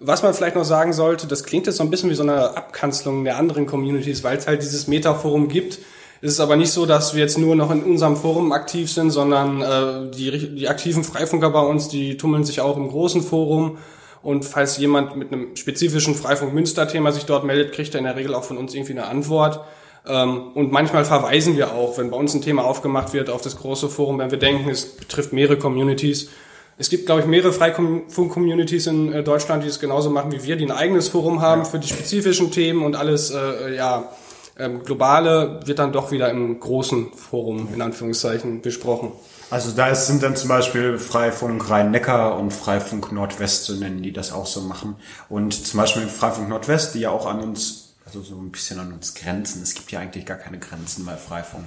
Was 0.01 0.23
man 0.23 0.35
vielleicht 0.35 0.57
noch 0.57 0.65
sagen 0.65 0.93
sollte, 0.93 1.27
das 1.27 1.45
klingt 1.45 1.67
jetzt 1.67 1.77
so 1.77 1.83
ein 1.83 1.91
bisschen 1.91 2.11
wie 2.11 2.15
so 2.15 2.23
eine 2.23 2.57
Abkanzelung 2.57 3.25
der 3.25 3.37
anderen 3.37 3.67
Communities, 3.67 4.25
weil 4.25 4.37
es 4.37 4.47
halt 4.47 4.63
dieses 4.63 4.87
Metaforum 4.87 5.49
gibt. 5.49 5.79
Es 6.21 6.33
ist 6.33 6.41
aber 6.41 6.57
nicht 6.57 6.73
so, 6.73 6.87
dass 6.87 7.15
wir 7.15 7.21
jetzt 7.21 7.39
nur 7.39 7.55
noch 7.55 7.71
in 7.71 7.83
unserem 7.83 8.17
Forum 8.17 8.53
aktiv 8.53 8.91
sind, 8.91 9.11
sondern 9.11 9.63
äh, 9.63 10.11
die, 10.11 10.55
die 10.55 10.69
aktiven 10.69 11.05
Freifunker 11.05 11.51
bei 11.51 11.61
uns, 11.61 11.89
die 11.89 12.17
tummeln 12.17 12.45
sich 12.45 12.61
auch 12.61 12.77
im 12.77 12.89
großen 12.89 13.23
Forum. 13.23 13.79
Und 14.23 14.45
falls 14.47 14.79
jemand 14.79 15.17
mit 15.17 15.33
einem 15.33 15.55
spezifischen 15.55 16.15
Freifunk-Münster-Thema 16.15 17.13
sich 17.13 17.27
dort 17.27 17.45
meldet, 17.45 17.73
kriegt 17.73 17.95
er 17.95 17.99
in 17.99 18.05
der 18.05 18.17
Regel 18.17 18.35
auch 18.35 18.45
von 18.45 18.57
uns 18.57 18.75
irgendwie 18.75 18.93
eine 18.93 19.07
Antwort. 19.07 19.61
Ähm, 20.07 20.53
und 20.55 20.73
manchmal 20.73 21.05
verweisen 21.05 21.57
wir 21.57 21.75
auch, 21.75 21.99
wenn 21.99 22.11
bei 22.11 22.17
uns 22.17 22.35
ein 22.35 22.43
Thema 22.43 22.65
aufgemacht 22.65 23.13
wird, 23.13 23.29
auf 23.29 23.43
das 23.43 23.57
große 23.57 23.89
Forum, 23.91 24.19
wenn 24.19 24.31
wir 24.31 24.39
denken, 24.39 24.71
es 24.71 24.97
betrifft 24.97 25.33
mehrere 25.33 25.59
Communities 25.59 26.31
es 26.77 26.89
gibt, 26.89 27.07
glaube 27.07 27.21
ich, 27.21 27.27
mehrere 27.27 27.53
Freifunk-Communities 27.53 28.87
in 28.89 29.13
äh, 29.13 29.23
Deutschland, 29.23 29.63
die 29.65 29.69
es 29.69 29.79
genauso 29.79 30.11
machen 30.11 30.33
wie 30.33 30.43
wir, 30.43 30.57
die 30.57 30.65
ein 30.65 30.73
eigenes 30.73 31.09
Forum 31.09 31.41
haben 31.41 31.63
ja. 31.63 31.69
für 31.69 31.79
die 31.79 31.89
spezifischen 31.89 32.51
Themen 32.51 32.83
und 32.83 32.97
alles, 32.97 33.31
äh, 33.31 33.77
ja, 33.77 34.11
ähm, 34.59 34.85
globale 34.85 35.61
wird 35.65 35.79
dann 35.81 35.93
doch 35.93 36.11
wieder 36.13 36.31
im 36.31 36.61
großen 36.61 37.13
Forum, 37.13 37.69
in 37.75 37.83
Anführungszeichen, 37.83 38.63
besprochen. 38.63 39.13
Also 39.51 39.73
da 39.73 39.95
sind 39.95 40.23
dann 40.23 40.37
zum 40.37 40.49
Beispiel 40.49 40.99
Freifunk 40.99 41.69
Rhein-Neckar 41.69 42.39
und 42.39 42.53
Freifunk 42.53 43.13
Nordwest 43.13 43.65
zu 43.65 43.75
nennen, 43.77 44.03
die 44.03 44.13
das 44.13 44.33
auch 44.33 44.47
so 44.47 44.63
machen. 44.63 44.97
Und 45.29 45.53
zum 45.53 45.79
Beispiel 45.79 46.09
Freifunk 46.09 46.49
Nordwest, 46.49 46.95
die 46.95 47.01
ja 47.01 47.11
auch 47.11 47.27
an 47.27 47.41
uns, 47.41 47.95
also 48.07 48.23
so 48.23 48.37
ein 48.37 48.51
bisschen 48.51 48.79
an 48.79 48.93
uns 48.93 49.15
grenzen. 49.15 49.63
Es 49.63 49.75
gibt 49.75 49.91
ja 49.93 50.01
eigentlich 50.01 50.25
gar 50.25 50.39
keine 50.39 50.59
Grenzen 50.59 51.05
bei 51.05 51.17
Freifunk. 51.17 51.67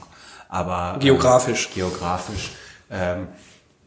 Aber 0.50 0.98
geografisch. 1.00 1.70
Äh, 1.72 1.76
geografisch. 1.76 2.52
Ähm, 2.90 3.28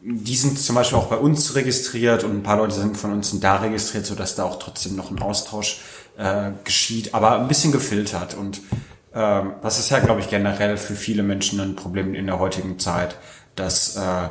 die 0.03 0.35
sind 0.35 0.59
zum 0.59 0.75
Beispiel 0.75 0.97
auch 0.97 1.07
bei 1.07 1.17
uns 1.17 1.55
registriert 1.55 2.23
und 2.23 2.31
ein 2.31 2.43
paar 2.43 2.57
Leute 2.57 2.73
sind 2.73 2.97
von 2.97 3.11
uns 3.13 3.29
sind 3.29 3.43
da 3.43 3.57
registriert, 3.57 4.05
so 4.05 4.15
dass 4.15 4.35
da 4.35 4.43
auch 4.43 4.57
trotzdem 4.57 4.95
noch 4.95 5.11
ein 5.11 5.21
Austausch 5.21 5.81
äh, 6.17 6.51
geschieht, 6.63 7.13
aber 7.13 7.39
ein 7.39 7.47
bisschen 7.47 7.71
gefiltert. 7.71 8.33
Und 8.33 8.61
ähm, 9.13 9.53
das 9.61 9.79
ist 9.79 9.91
ja, 9.91 9.99
glaube 9.99 10.21
ich, 10.21 10.29
generell 10.29 10.77
für 10.77 10.95
viele 10.95 11.21
Menschen 11.23 11.59
ein 11.59 11.75
Problem 11.75 12.15
in 12.15 12.25
der 12.25 12.39
heutigen 12.39 12.79
Zeit, 12.79 13.15
dass 13.55 13.95
äh, 13.95 14.29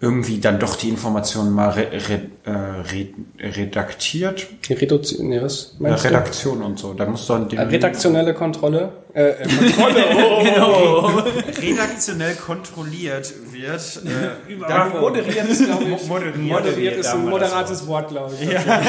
irgendwie 0.00 0.38
dann 0.38 0.58
doch 0.58 0.76
die 0.76 0.90
Informationen 0.90 1.52
mal 1.52 1.70
re, 1.70 1.88
re, 1.92 2.20
äh, 2.44 2.50
re, 2.50 3.08
redaktiert. 3.40 4.46
Reduktion, 4.68 5.28
nee, 5.28 5.40
was 5.40 5.76
meinst 5.78 6.04
Redaktion 6.04 6.58
du? 6.60 6.66
und 6.66 6.78
so. 6.78 6.92
Da 6.92 7.06
musst 7.06 7.28
du 7.28 7.32
dann 7.32 7.48
den 7.48 7.58
Redaktionelle 7.58 8.34
Kontrolle. 8.34 8.92
Äh, 9.14 9.30
äh 9.30 9.48
Kontrolle. 9.48 10.04
Oh. 10.14 10.42
genau. 10.42 11.06
Redaktionell 11.62 12.34
kontrolliert 12.34 13.32
wird. 13.66 14.02
Äh, 14.44 14.98
moderiert 15.00 15.48
ist, 15.48 15.64
glaube 15.64 15.84
ich. 15.84 16.06
Moderiert, 16.06 16.36
moderiert 16.36 16.96
ist 16.96 17.08
ein 17.08 17.28
moderates 17.28 17.86
Wort, 17.86 18.08
glaube 18.08 18.34
ich. 18.40 18.50
Ja. 18.50 18.60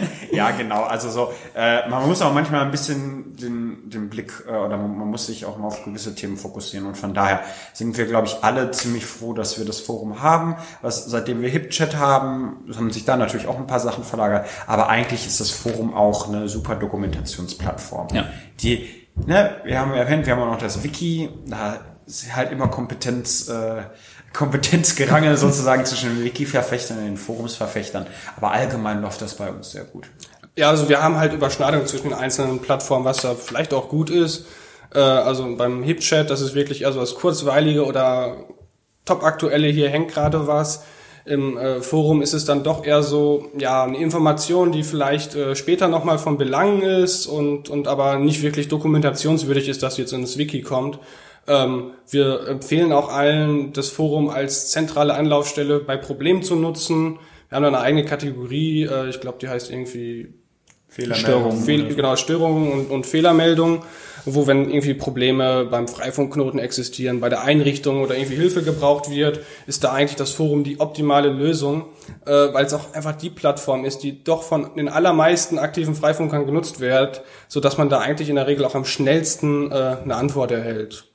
ja, 0.32 0.50
genau. 0.50 0.82
Also 0.84 1.10
so, 1.10 1.32
äh, 1.54 1.88
man 1.88 2.06
muss 2.06 2.22
auch 2.22 2.32
manchmal 2.32 2.62
ein 2.62 2.70
bisschen 2.70 3.36
den, 3.36 3.90
den 3.90 4.08
Blick 4.08 4.32
äh, 4.46 4.50
oder 4.50 4.76
man, 4.76 4.96
man 4.96 5.08
muss 5.08 5.26
sich 5.26 5.44
auch 5.44 5.58
mal 5.58 5.68
auf 5.68 5.84
gewisse 5.84 6.14
Themen 6.14 6.36
fokussieren 6.36 6.86
und 6.86 6.96
von 6.96 7.14
daher 7.14 7.40
sind 7.72 7.96
wir, 7.96 8.06
glaube 8.06 8.26
ich, 8.26 8.42
alle 8.42 8.70
ziemlich 8.70 9.04
froh, 9.04 9.32
dass 9.32 9.58
wir 9.58 9.64
das 9.64 9.80
Forum 9.80 10.22
haben. 10.22 10.56
Was, 10.82 11.06
seitdem 11.06 11.42
wir 11.42 11.48
HipChat 11.48 11.96
haben, 11.96 12.64
haben 12.74 12.90
sich 12.90 13.04
da 13.04 13.16
natürlich 13.16 13.46
auch 13.46 13.58
ein 13.58 13.66
paar 13.66 13.80
Sachen 13.80 14.04
verlagert, 14.04 14.46
aber 14.66 14.88
eigentlich 14.88 15.26
ist 15.26 15.40
das 15.40 15.50
Forum 15.50 15.94
auch 15.94 16.28
eine 16.28 16.48
super 16.48 16.74
Dokumentationsplattform, 16.76 18.08
ja. 18.12 18.26
die 18.62 18.88
ne, 19.26 19.56
wir 19.64 19.80
haben 19.80 19.92
erwähnt, 19.92 20.26
wir 20.26 20.34
haben 20.34 20.42
auch 20.42 20.52
noch 20.52 20.58
das 20.58 20.82
Wiki, 20.82 21.28
da 21.46 21.80
ist 22.10 22.36
halt 22.36 22.52
immer 22.52 22.68
Kompetenz, 22.68 23.48
äh, 23.48 23.82
Kompetenzgerangel 24.32 25.36
sozusagen 25.38 25.84
zwischen 25.84 26.16
den 26.16 26.24
Wiki-Verfechtern 26.24 26.98
und 26.98 27.04
den 27.04 27.16
Forumsverfechtern. 27.16 28.06
Aber 28.36 28.50
allgemein 28.50 29.00
läuft 29.00 29.22
das 29.22 29.34
bei 29.34 29.50
uns 29.50 29.72
sehr 29.72 29.84
gut. 29.84 30.06
Ja, 30.56 30.68
also 30.68 30.88
wir 30.88 31.02
haben 31.02 31.16
halt 31.16 31.32
Überschneidungen 31.32 31.86
zwischen 31.86 32.10
den 32.10 32.18
einzelnen 32.18 32.58
Plattformen, 32.58 33.04
was 33.04 33.18
da 33.18 33.34
vielleicht 33.34 33.72
auch 33.72 33.88
gut 33.88 34.10
ist. 34.10 34.46
Äh, 34.94 34.98
also 34.98 35.56
beim 35.56 35.82
HipChat, 35.82 36.28
das 36.30 36.40
ist 36.40 36.54
wirklich 36.54 36.82
eher 36.82 36.92
so 36.92 37.00
das 37.00 37.14
Kurzweilige 37.14 37.84
oder 37.84 38.36
Top-Aktuelle, 39.04 39.68
hier 39.68 39.88
hängt 39.88 40.12
gerade 40.12 40.46
was. 40.46 40.84
Im 41.26 41.58
äh, 41.58 41.80
Forum 41.82 42.22
ist 42.22 42.32
es 42.32 42.44
dann 42.44 42.64
doch 42.64 42.84
eher 42.84 43.02
so, 43.02 43.50
ja, 43.58 43.84
eine 43.84 43.98
Information, 43.98 44.72
die 44.72 44.82
vielleicht 44.82 45.34
äh, 45.34 45.54
später 45.54 45.86
nochmal 45.86 46.18
von 46.18 46.38
Belang 46.38 46.82
ist 46.82 47.26
und, 47.26 47.68
und 47.68 47.88
aber 47.88 48.18
nicht 48.18 48.42
wirklich 48.42 48.68
dokumentationswürdig 48.68 49.68
ist, 49.68 49.82
dass 49.82 49.98
jetzt 49.98 50.12
ins 50.12 50.38
Wiki 50.38 50.62
kommt. 50.62 50.98
Ähm, 51.46 51.92
wir 52.08 52.46
empfehlen 52.48 52.92
auch 52.92 53.08
allen, 53.08 53.72
das 53.72 53.88
Forum 53.88 54.28
als 54.28 54.70
zentrale 54.70 55.14
Anlaufstelle 55.14 55.80
bei 55.80 55.96
Problemen 55.96 56.42
zu 56.42 56.56
nutzen. 56.56 57.18
Wir 57.48 57.56
haben 57.56 57.62
da 57.62 57.68
eine 57.68 57.80
eigene 57.80 58.04
Kategorie, 58.04 58.84
äh, 58.84 59.08
ich 59.08 59.20
glaube, 59.20 59.38
die 59.40 59.48
heißt 59.48 59.70
irgendwie 59.70 60.34
Fehlermeldungen. 60.90 61.62
Fehl, 61.62 61.94
genau, 61.94 62.16
Störungen 62.16 62.72
und, 62.72 62.90
und 62.90 63.06
Fehlermeldungen, 63.06 63.80
wo 64.24 64.48
wenn 64.48 64.70
irgendwie 64.70 64.94
Probleme 64.94 65.64
beim 65.64 65.86
Freifunkknoten 65.86 66.58
existieren, 66.58 67.20
bei 67.20 67.28
der 67.28 67.42
Einrichtung 67.42 68.02
oder 68.02 68.16
irgendwie 68.16 68.36
Hilfe 68.36 68.62
gebraucht 68.62 69.08
wird, 69.08 69.40
ist 69.68 69.84
da 69.84 69.92
eigentlich 69.92 70.16
das 70.16 70.32
Forum 70.32 70.64
die 70.64 70.80
optimale 70.80 71.28
Lösung, 71.28 71.84
äh, 72.26 72.30
weil 72.30 72.66
es 72.66 72.74
auch 72.74 72.92
einfach 72.92 73.12
die 73.12 73.30
Plattform 73.30 73.84
ist, 73.84 74.02
die 74.02 74.24
doch 74.24 74.42
von 74.42 74.74
den 74.74 74.88
allermeisten 74.88 75.58
aktiven 75.58 75.94
Freifunkern 75.94 76.44
genutzt 76.44 76.80
wird, 76.80 77.22
so 77.46 77.60
dass 77.60 77.78
man 77.78 77.88
da 77.88 78.00
eigentlich 78.00 78.28
in 78.28 78.34
der 78.34 78.48
Regel 78.48 78.64
auch 78.64 78.74
am 78.74 78.84
schnellsten 78.84 79.70
äh, 79.70 79.96
eine 80.02 80.16
Antwort 80.16 80.50
erhält. 80.50 81.09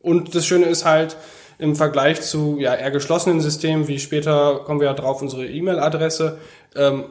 Und 0.00 0.34
das 0.34 0.46
Schöne 0.46 0.66
ist 0.66 0.84
halt, 0.84 1.16
im 1.58 1.74
Vergleich 1.74 2.20
zu 2.20 2.56
ja, 2.58 2.74
eher 2.74 2.90
geschlossenen 2.90 3.40
Systemen, 3.40 3.88
wie 3.88 3.98
später 3.98 4.60
kommen 4.64 4.80
wir 4.80 4.86
ja 4.86 4.94
drauf, 4.94 5.20
unsere 5.22 5.46
E-Mail-Adresse, 5.46 6.38
ähm, 6.76 7.06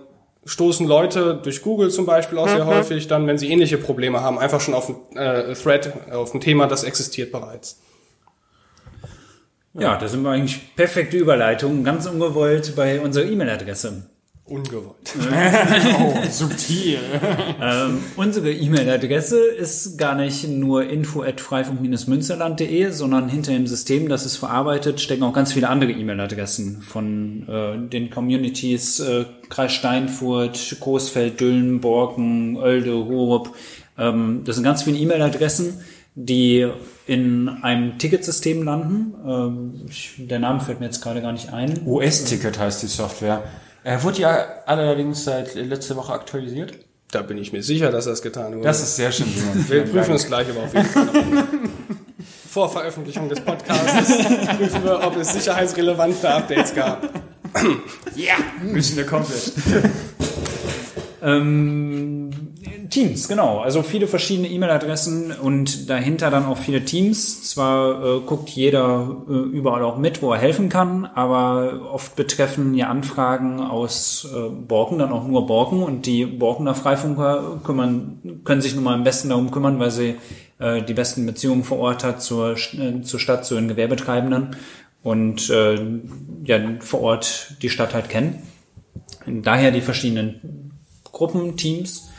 stoßen 0.46 0.88
Leute 0.88 1.38
durch 1.44 1.62
Google 1.62 1.92
zum 1.92 2.06
Beispiel 2.06 2.38
auch 2.38 2.48
sehr 2.48 2.64
mhm. 2.64 2.70
häufig 2.70 3.08
dann, 3.08 3.28
wenn 3.28 3.38
sie 3.38 3.52
ähnliche 3.52 3.78
Probleme 3.78 4.22
haben, 4.22 4.40
einfach 4.40 4.62
schon 4.62 4.74
auf 4.74 4.90
ein 4.90 5.18
äh, 5.18 5.54
Thread, 5.54 5.92
auf 6.12 6.34
ein 6.34 6.40
Thema, 6.40 6.68
das 6.68 6.86
existiert 6.86 7.34
bereits. 7.34 7.82
Ja, 9.74 9.98
da 9.98 10.08
sind 10.08 10.24
wir 10.24 10.32
eigentlich 10.32 10.76
perfekte 10.76 11.18
Überleitungen, 11.18 11.84
ganz 11.84 12.08
ungewollt 12.08 12.76
bei 12.76 13.02
unserer 13.02 13.26
E-Mail-Adresse. 13.26 14.10
Ungewollt. 14.48 15.14
oh, 16.00 16.14
subtil. 16.30 17.00
ähm, 17.62 18.00
unsere 18.16 18.52
E-Mail-Adresse 18.52 19.40
ist 19.40 19.98
gar 19.98 20.16
nicht 20.16 20.48
nur 20.48 20.90
info 20.90 21.22
at 21.22 21.42
freifunk-münsterland.de, 21.42 22.92
sondern 22.92 23.28
hinter 23.28 23.52
dem 23.52 23.68
System, 23.68 24.08
das 24.08 24.26
es 24.26 24.38
verarbeitet, 24.38 25.02
stecken 25.02 25.24
auch 25.24 25.34
ganz 25.34 25.52
viele 25.52 25.68
andere 25.68 25.92
E-Mail-Adressen 25.92 26.82
von 26.82 27.48
äh, 27.50 27.90
den 27.90 28.10
Communities 28.10 29.02
äh, 29.02 29.26
Kreis 29.50 29.74
Steinfurt, 29.74 30.78
Coesfeld, 30.80 31.40
Düllen, 31.40 31.82
Borken, 31.82 32.56
Oelde, 32.56 32.94
Rurup. 32.94 33.54
Ähm, 33.98 34.44
das 34.46 34.56
sind 34.56 34.64
ganz 34.64 34.84
viele 34.84 34.98
E-Mail-Adressen, 34.98 35.82
die 36.16 36.68
in 37.06 37.50
einem 37.50 37.98
Ticketsystem 37.98 38.64
landen. 38.64 39.14
Ähm, 39.26 39.82
ich, 39.90 40.14
der 40.18 40.40
Name 40.40 40.62
fällt 40.62 40.80
mir 40.80 40.86
jetzt 40.86 41.02
gerade 41.02 41.22
gar 41.22 41.34
nicht 41.34 41.52
ein. 41.52 41.86
US-Ticket 41.86 42.58
heißt 42.58 42.84
die 42.84 42.88
Software. 42.88 43.44
Er 43.88 44.04
wurde 44.04 44.20
ja 44.20 44.46
allerdings 44.66 45.24
seit 45.24 45.56
letzte 45.56 45.96
Woche 45.96 46.12
aktualisiert. 46.12 46.74
Da 47.10 47.22
bin 47.22 47.38
ich 47.38 47.54
mir 47.54 47.64
sicher, 47.64 47.90
dass 47.90 48.06
er 48.06 48.12
es 48.12 48.22
getan 48.22 48.54
wurde. 48.54 48.66
Das 48.66 48.82
ist 48.82 48.98
sehr 48.98 49.14
schön. 49.14 49.28
Wir 49.70 49.86
prüfen 49.86 50.16
es 50.16 50.28
gleich 50.28 50.50
aber 50.50 50.64
auf 50.64 50.74
jeden 50.74 50.88
Fall. 50.88 51.08
Vor 52.50 52.70
Veröffentlichung 52.70 53.30
des 53.30 53.40
Podcasts 53.40 54.18
prüfen 54.58 54.84
wir, 54.84 55.00
ob 55.08 55.16
es 55.16 55.32
sicherheitsrelevante 55.32 56.30
Updates 56.30 56.76
gab. 56.76 57.02
Ja, 58.14 58.26
yeah, 58.26 58.38
Mission 58.62 59.00
accomplished. 59.00 59.54
ähm, 61.24 62.17
Teams, 62.90 63.28
genau. 63.28 63.60
Also 63.60 63.82
viele 63.82 64.08
verschiedene 64.08 64.48
E-Mail-Adressen 64.48 65.32
und 65.32 65.90
dahinter 65.90 66.30
dann 66.30 66.46
auch 66.46 66.58
viele 66.58 66.86
Teams. 66.86 67.44
Zwar 67.50 68.04
äh, 68.04 68.20
guckt 68.22 68.50
jeder 68.50 69.18
äh, 69.28 69.32
überall 69.32 69.84
auch 69.84 69.98
mit, 69.98 70.22
wo 70.22 70.32
er 70.32 70.40
helfen 70.40 70.70
kann, 70.70 71.06
aber 71.06 71.90
oft 71.92 72.16
betreffen 72.16 72.74
ja 72.76 72.88
Anfragen 72.88 73.60
aus 73.60 74.28
äh, 74.34 74.50
Borken 74.50 75.00
dann 75.00 75.12
auch 75.12 75.28
nur 75.28 75.48
Borken 75.48 75.84
und 75.84 76.06
die 76.06 76.26
Borkener 76.26 76.76
Freifunker 76.76 77.60
kümmern, 77.64 78.42
können 78.44 78.62
sich 78.62 78.76
nun 78.76 78.84
mal 78.84 78.94
am 78.94 79.04
besten 79.04 79.30
darum 79.30 79.52
kümmern, 79.52 79.80
weil 79.80 79.92
sie 79.92 80.16
äh, 80.60 80.82
die 80.82 80.94
besten 80.94 81.26
Beziehungen 81.26 81.64
vor 81.64 81.80
Ort 81.80 82.04
hat 82.04 82.22
zur, 82.22 82.56
äh, 82.56 83.02
zur 83.02 83.20
Stadt, 83.20 83.46
zu 83.46 83.56
den 83.56 83.68
Gewerbetreibenden 83.68 84.56
und 85.04 85.50
äh, 85.50 85.80
ja 86.44 86.60
vor 86.80 87.02
Ort 87.02 87.56
die 87.62 87.70
Stadt 87.70 87.94
halt 87.94 88.10
kennen. 88.10 88.44
Daher 89.26 89.72
die 89.72 89.82
verschiedenen 89.82 90.72
Gruppen, 91.12 91.58
Teams 91.58 92.10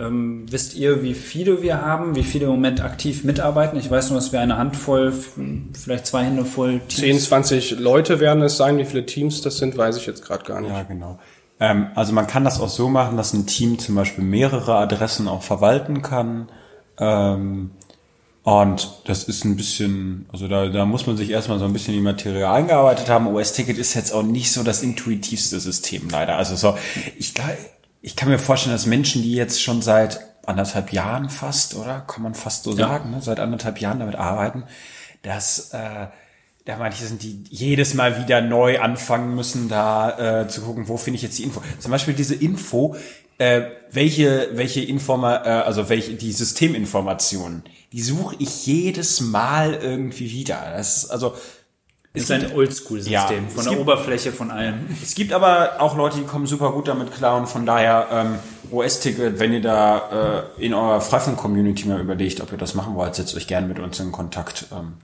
ähm, 0.00 0.46
wisst 0.50 0.74
ihr, 0.74 1.02
wie 1.02 1.14
viele 1.14 1.62
wir 1.62 1.82
haben, 1.82 2.14
wie 2.16 2.22
viele 2.22 2.46
im 2.46 2.52
Moment 2.52 2.80
aktiv 2.80 3.24
mitarbeiten? 3.24 3.78
Ich 3.78 3.90
weiß 3.90 4.10
nur, 4.10 4.18
dass 4.18 4.32
wir 4.32 4.40
eine 4.40 4.56
Handvoll, 4.56 5.12
vielleicht 5.12 6.06
zwei 6.06 6.24
Hände 6.24 6.44
voll 6.44 6.80
Teams. 6.88 6.96
10, 6.96 7.18
20 7.20 7.70
Leute 7.78 8.18
werden 8.20 8.42
es 8.42 8.56
sein. 8.56 8.78
Wie 8.78 8.84
viele 8.84 9.04
Teams 9.04 9.42
das 9.42 9.58
sind, 9.58 9.76
weiß 9.76 9.96
ich 9.96 10.06
jetzt 10.06 10.24
gerade 10.24 10.44
gar 10.44 10.60
nicht. 10.60 10.70
Ja, 10.70 10.82
genau. 10.82 11.18
Ähm, 11.58 11.88
also 11.94 12.12
man 12.12 12.26
kann 12.26 12.44
das 12.44 12.60
auch 12.60 12.68
so 12.68 12.88
machen, 12.88 13.16
dass 13.16 13.34
ein 13.34 13.46
Team 13.46 13.78
zum 13.78 13.94
Beispiel 13.94 14.24
mehrere 14.24 14.76
Adressen 14.76 15.28
auch 15.28 15.42
verwalten 15.42 16.00
kann. 16.00 16.48
Ähm, 16.98 17.72
und 18.42 19.02
das 19.04 19.24
ist 19.24 19.44
ein 19.44 19.56
bisschen, 19.56 20.24
also 20.32 20.48
da, 20.48 20.68
da 20.68 20.86
muss 20.86 21.06
man 21.06 21.18
sich 21.18 21.28
erstmal 21.28 21.58
so 21.58 21.66
ein 21.66 21.74
bisschen 21.74 21.92
in 21.92 22.00
die 22.00 22.04
Materie 22.04 22.48
eingearbeitet 22.48 23.10
haben. 23.10 23.26
OS-Ticket 23.26 23.76
ist 23.76 23.92
jetzt 23.94 24.12
auch 24.12 24.22
nicht 24.22 24.50
so 24.50 24.62
das 24.62 24.82
intuitivste 24.82 25.60
System 25.60 26.08
leider. 26.10 26.36
Also 26.36 26.56
so, 26.56 26.76
ich 27.18 27.34
glaube, 27.34 27.58
ich 28.02 28.16
kann 28.16 28.28
mir 28.28 28.38
vorstellen, 28.38 28.74
dass 28.74 28.86
Menschen, 28.86 29.22
die 29.22 29.32
jetzt 29.32 29.62
schon 29.62 29.82
seit 29.82 30.20
anderthalb 30.46 30.92
Jahren 30.92 31.28
fast, 31.30 31.74
oder? 31.74 32.00
Kann 32.00 32.22
man 32.22 32.34
fast 32.34 32.64
so 32.64 32.70
ja. 32.72 32.88
sagen, 32.88 33.10
ne? 33.10 33.22
seit 33.22 33.40
anderthalb 33.40 33.78
Jahren 33.80 34.00
damit 34.00 34.16
arbeiten, 34.16 34.64
dass 35.22 35.72
äh, 35.72 36.06
da 36.64 36.76
manche 36.78 37.04
sind, 37.04 37.22
die 37.22 37.44
jedes 37.50 37.94
Mal 37.94 38.22
wieder 38.22 38.40
neu 38.40 38.80
anfangen 38.80 39.34
müssen, 39.34 39.68
da 39.68 40.42
äh, 40.42 40.48
zu 40.48 40.62
gucken, 40.62 40.88
wo 40.88 40.96
finde 40.96 41.16
ich 41.16 41.22
jetzt 41.22 41.38
die 41.38 41.44
Info. 41.44 41.62
Zum 41.78 41.90
Beispiel 41.90 42.14
diese 42.14 42.34
Info, 42.34 42.96
äh, 43.38 43.62
welche, 43.90 44.50
welche 44.52 44.82
Informa, 44.82 45.36
äh, 45.44 45.48
also 45.62 45.88
welche, 45.88 46.14
die 46.14 46.32
Systeminformationen, 46.32 47.64
die 47.92 48.02
suche 48.02 48.36
ich 48.38 48.66
jedes 48.66 49.20
Mal 49.20 49.74
irgendwie 49.74 50.30
wieder. 50.30 50.72
Das 50.74 51.04
ist, 51.04 51.10
also 51.10 51.34
ist 52.12 52.30
ein 52.30 52.52
Oldschool-System 52.52 53.12
ja, 53.12 53.50
von 53.54 53.64
der 53.64 53.70
gibt, 53.70 53.80
Oberfläche 53.82 54.32
von 54.32 54.50
allem. 54.50 54.86
Es 55.00 55.14
gibt 55.14 55.32
aber 55.32 55.74
auch 55.78 55.96
Leute, 55.96 56.18
die 56.18 56.24
kommen 56.24 56.46
super 56.46 56.72
gut 56.72 56.88
damit 56.88 57.12
klar 57.12 57.36
und 57.36 57.46
von 57.46 57.64
daher 57.64 58.08
ähm, 58.12 58.38
OS-Ticket, 58.72 59.38
wenn 59.38 59.52
ihr 59.52 59.62
da 59.62 60.46
äh, 60.58 60.64
in 60.64 60.74
eurer 60.74 61.00
Freifunk-Community 61.00 61.86
mal 61.86 62.00
überlegt, 62.00 62.40
ob 62.40 62.50
ihr 62.50 62.58
das 62.58 62.74
machen 62.74 62.96
wollt, 62.96 63.14
setzt 63.14 63.36
euch 63.36 63.46
gerne 63.46 63.68
mit 63.68 63.78
uns 63.78 64.00
in 64.00 64.10
Kontakt. 64.10 64.66
Ähm, 64.72 64.94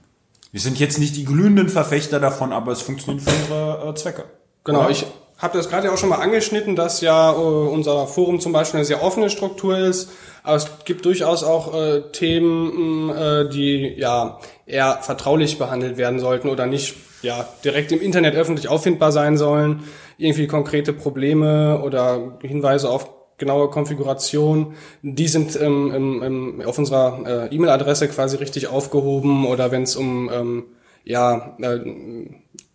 wir 0.51 0.59
sind 0.59 0.79
jetzt 0.79 0.97
nicht 0.97 1.15
die 1.15 1.23
glühenden 1.23 1.69
Verfechter 1.69 2.19
davon, 2.19 2.51
aber 2.51 2.73
es 2.73 2.81
funktioniert 2.81 3.23
für 3.23 3.35
unsere 3.35 3.89
äh, 3.89 3.95
Zwecke. 3.95 4.25
Genau, 4.65 4.81
oder? 4.81 4.89
ich 4.89 5.05
habe 5.37 5.57
das 5.57 5.69
gerade 5.69 5.87
ja 5.87 5.93
auch 5.93 5.97
schon 5.97 6.09
mal 6.09 6.19
angeschnitten, 6.19 6.75
dass 6.75 6.99
ja 7.01 7.31
äh, 7.31 7.35
unser 7.35 8.07
Forum 8.07 8.39
zum 8.39 8.51
Beispiel 8.51 8.79
eine 8.79 8.85
sehr 8.85 9.01
offene 9.01 9.29
Struktur 9.29 9.77
ist. 9.77 10.09
Aber 10.47 10.55
es 10.55 10.69
gibt 10.85 11.03
durchaus 11.03 11.43
auch 11.43 11.73
äh, 11.73 12.03
Themen, 12.13 13.09
äh, 13.09 13.49
die 13.49 13.95
ja 13.97 14.39
eher 14.65 14.99
vertraulich 15.01 15.57
behandelt 15.57 15.97
werden 15.97 16.21
sollten 16.21 16.47
oder 16.47 16.65
nicht 16.65 16.95
ja 17.21 17.45
direkt 17.65 17.91
im 17.91 17.99
Internet 17.99 18.33
öffentlich 18.35 18.69
auffindbar 18.69 19.11
sein 19.11 19.37
sollen. 19.37 19.83
Irgendwie 20.17 20.47
konkrete 20.47 20.93
Probleme 20.93 21.81
oder 21.83 22.37
Hinweise 22.41 22.89
auf 22.89 23.09
genaue 23.37 23.69
Konfiguration, 23.69 24.73
die 25.01 25.27
sind 25.27 25.59
ähm, 25.61 25.91
im, 25.93 26.23
im, 26.23 26.61
auf 26.65 26.77
unserer 26.77 27.49
äh, 27.51 27.55
E-Mail-Adresse 27.55 28.07
quasi 28.07 28.37
richtig 28.37 28.67
aufgehoben 28.67 29.45
oder 29.45 29.71
wenn 29.71 29.83
es 29.83 29.97
um 29.97 30.31
ähm, 30.33 30.63
ja, 31.03 31.57
äh, 31.59 31.79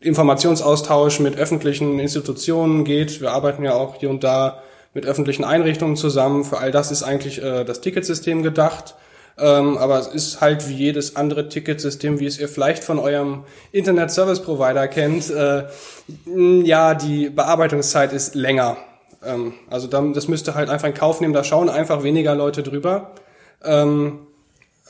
Informationsaustausch 0.00 1.20
mit 1.20 1.36
öffentlichen 1.38 1.98
Institutionen 1.98 2.84
geht. 2.84 3.22
Wir 3.22 3.32
arbeiten 3.32 3.64
ja 3.64 3.72
auch 3.72 3.96
hier 3.96 4.10
und 4.10 4.22
da 4.22 4.62
mit 4.94 5.06
öffentlichen 5.06 5.44
Einrichtungen 5.44 5.96
zusammen. 5.96 6.44
Für 6.44 6.58
all 6.58 6.70
das 6.70 6.90
ist 6.90 7.02
eigentlich 7.02 7.42
äh, 7.42 7.64
das 7.64 7.80
Ticketsystem 7.80 8.42
gedacht. 8.42 8.94
Ähm, 9.38 9.78
aber 9.78 9.98
es 9.98 10.08
ist 10.08 10.40
halt 10.40 10.68
wie 10.68 10.74
jedes 10.74 11.16
andere 11.16 11.48
Ticketsystem, 11.48 12.20
wie 12.20 12.26
es 12.26 12.38
ihr 12.38 12.48
vielleicht 12.48 12.84
von 12.84 12.98
eurem 12.98 13.44
Internet 13.72 14.10
Service 14.10 14.42
Provider 14.42 14.86
kennt. 14.88 15.30
Äh, 15.30 15.64
ja, 16.64 16.94
die 16.94 17.30
Bearbeitungszeit 17.30 18.12
ist 18.12 18.34
länger. 18.34 18.76
Ähm, 19.24 19.54
also 19.70 19.86
dann, 19.86 20.12
das 20.12 20.28
müsste 20.28 20.54
halt 20.54 20.68
einfach 20.68 20.88
in 20.88 20.94
Kauf 20.94 21.20
nehmen. 21.20 21.32
Da 21.32 21.44
schauen 21.44 21.70
einfach 21.70 22.02
weniger 22.02 22.34
Leute 22.34 22.62
drüber. 22.62 23.12
Ähm, 23.64 24.20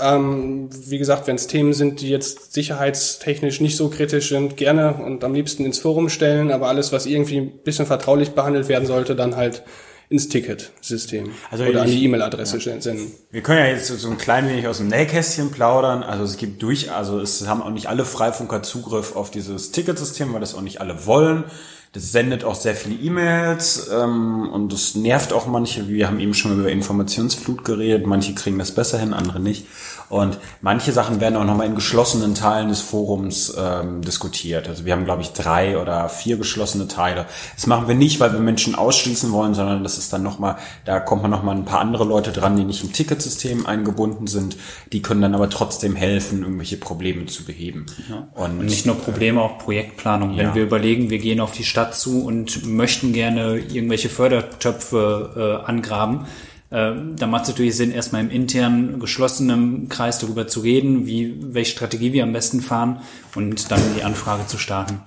ähm, 0.01 0.71
wie 0.89 0.99
gesagt, 0.99 1.27
wenn 1.27 1.37
es 1.37 1.47
Themen 1.47 1.73
sind, 1.75 2.01
die 2.01 2.09
jetzt 2.09 2.53
sicherheitstechnisch 2.55 3.61
nicht 3.61 3.77
so 3.77 3.91
kritisch 3.91 4.31
sind, 4.31 4.57
gerne 4.57 4.95
und 4.95 5.23
am 5.23 5.35
liebsten 5.35 5.65
ins 5.65 5.79
Forum 5.79 6.09
stellen, 6.09 6.51
aber 6.51 6.69
alles, 6.69 6.93
was 6.93 7.07
irgendwie 7.07 7.39
ein 7.39 7.59
bisschen 7.63 7.87
vertraulich 7.87 8.31
behandelt 8.31 8.69
werden 8.69 8.87
sollte, 8.87 9.15
dann 9.15 9.37
halt 9.37 9.63
ins 10.13 10.29
Ticketsystem 10.29 11.31
also 11.51 11.65
oder 11.65 11.73
ich, 11.73 11.81
an 11.81 11.87
die 11.89 12.05
E-Mail-Adresse 12.05 12.59
ja. 12.59 12.81
senden. 12.81 13.13
Wir 13.31 13.41
können 13.41 13.61
ja 13.61 13.67
jetzt 13.67 13.89
so 13.89 14.11
ein 14.11 14.19
klein 14.19 14.47
wenig 14.47 14.69
aus 14.69 14.77
dem 14.77 14.89
Nähkästchen 14.89 15.51
plaudern. 15.51 16.03
Also 16.03 16.25
es 16.25 16.37
gibt 16.37 16.63
durch, 16.63 16.93
also 16.93 17.19
es 17.19 17.49
haben 17.49 17.63
auch 17.63 17.71
nicht 17.71 17.89
alle 17.89 18.05
Freifunker 18.05 18.63
Zugriff 18.63 19.17
auf 19.17 19.31
dieses 19.31 19.73
Ticketsystem, 19.73 20.33
weil 20.35 20.41
das 20.41 20.55
auch 20.55 20.61
nicht 20.61 20.81
alle 20.83 21.07
wollen. 21.07 21.45
Das 21.93 22.11
sendet 22.11 22.43
auch 22.45 22.55
sehr 22.55 22.75
viele 22.75 22.95
E-Mails 22.95 23.91
ähm, 23.93 24.49
und 24.51 24.73
das 24.73 24.95
nervt 24.95 25.33
auch 25.33 25.47
manche. 25.47 25.89
Wir 25.89 26.09
haben 26.09 26.21
eben 26.21 26.33
schon 26.33 26.59
über 26.59 26.71
Informationsflut 26.71 27.65
geredet. 27.65 28.07
Manche 28.07 28.35
kriegen 28.35 28.59
das 28.59 28.75
besser 28.75 28.99
hin, 28.99 29.13
andere 29.13 29.41
nicht. 29.41 29.67
Und 30.13 30.39
manche 30.61 30.93
Sachen 30.93 31.21
werden 31.21 31.37
auch 31.37 31.45
nochmal 31.45 31.67
in 31.67 31.75
geschlossenen 31.75 32.35
Teilen 32.35 32.69
des 32.69 32.81
Forums 32.81 33.55
ähm, 33.59 34.03
diskutiert. 34.03 34.69
Also 34.69 34.85
wir 34.85 34.93
haben, 34.93 35.05
glaube 35.05 35.23
ich, 35.23 35.33
drei 35.33 35.79
oder 35.79 36.09
vier 36.09 36.37
geschlossene 36.37 36.89
Teile. 36.89 37.27
Das 37.55 37.67
machen 37.67 37.89
wir 37.89 37.95
nicht, 37.95 38.21
weil 38.21 38.33
wir 38.33 38.41
Menschen 38.41 38.75
ausschließen 38.75 39.33
wollen, 39.33 39.55
sondern 39.55 39.83
das 39.83 39.97
ist 39.97 40.13
dann 40.13 40.23
nochmal, 40.23 40.57
da 40.85 41.01
kommt 41.01 41.23
man 41.23 41.31
nochmal 41.31 41.57
ein 41.57 41.65
paar 41.65 41.81
andere 41.81 42.05
Leute 42.05 42.33
dran, 42.33 42.57
die 42.57 42.65
nicht 42.65 42.85
im 42.85 42.93
Ticketsystem 42.93 43.67
eingebunden 43.67 44.27
sind. 44.27 44.57
Die 44.93 45.01
können 45.01 45.23
dann 45.23 45.35
aber 45.35 45.49
trotzdem 45.49 45.97
helfen, 45.97 46.43
irgendwelche 46.43 46.77
Probleme 46.77 47.27
zu 47.27 47.45
beheben. 47.45 47.87
Ja. 48.11 48.29
Und, 48.35 48.59
und, 48.59 48.67
nicht 48.67 48.87
nur 48.87 48.97
Probleme, 48.97 49.41
auch 49.41 49.59
Projektplanung. 49.59 50.37
Wenn 50.37 50.49
ja. 50.49 50.55
wir 50.55 50.63
überlegen, 50.65 51.11
wir 51.11 51.19
gehen 51.19 51.41
auf 51.41 51.53
die 51.53 51.65
Stadt 51.65 51.93
dazu 51.93 52.25
und 52.25 52.67
möchten 52.67 53.13
gerne 53.13 53.59
irgendwelche 53.59 54.09
Fördertöpfe 54.09 55.61
äh, 55.65 55.71
angraben, 55.71 56.27
da 56.73 57.27
macht 57.27 57.43
es 57.43 57.49
natürlich 57.51 57.77
Sinn, 57.77 57.93
erstmal 57.93 58.23
im 58.23 58.31
internen, 58.31 58.99
geschlossenen 58.99 59.91
Kreis 59.91 60.19
darüber 60.19 60.47
zu 60.47 60.61
reden, 60.61 61.07
wie, 61.07 61.37
welche 61.39 61.73
Strategie 61.73 62.15
wir 62.15 62.23
am 62.23 62.33
besten 62.33 62.63
fahren 62.63 63.01
und 63.35 63.71
dann 63.71 63.81
die 63.95 64.03
Anfrage 64.03 64.47
zu 64.47 64.57
starten. 64.57 65.01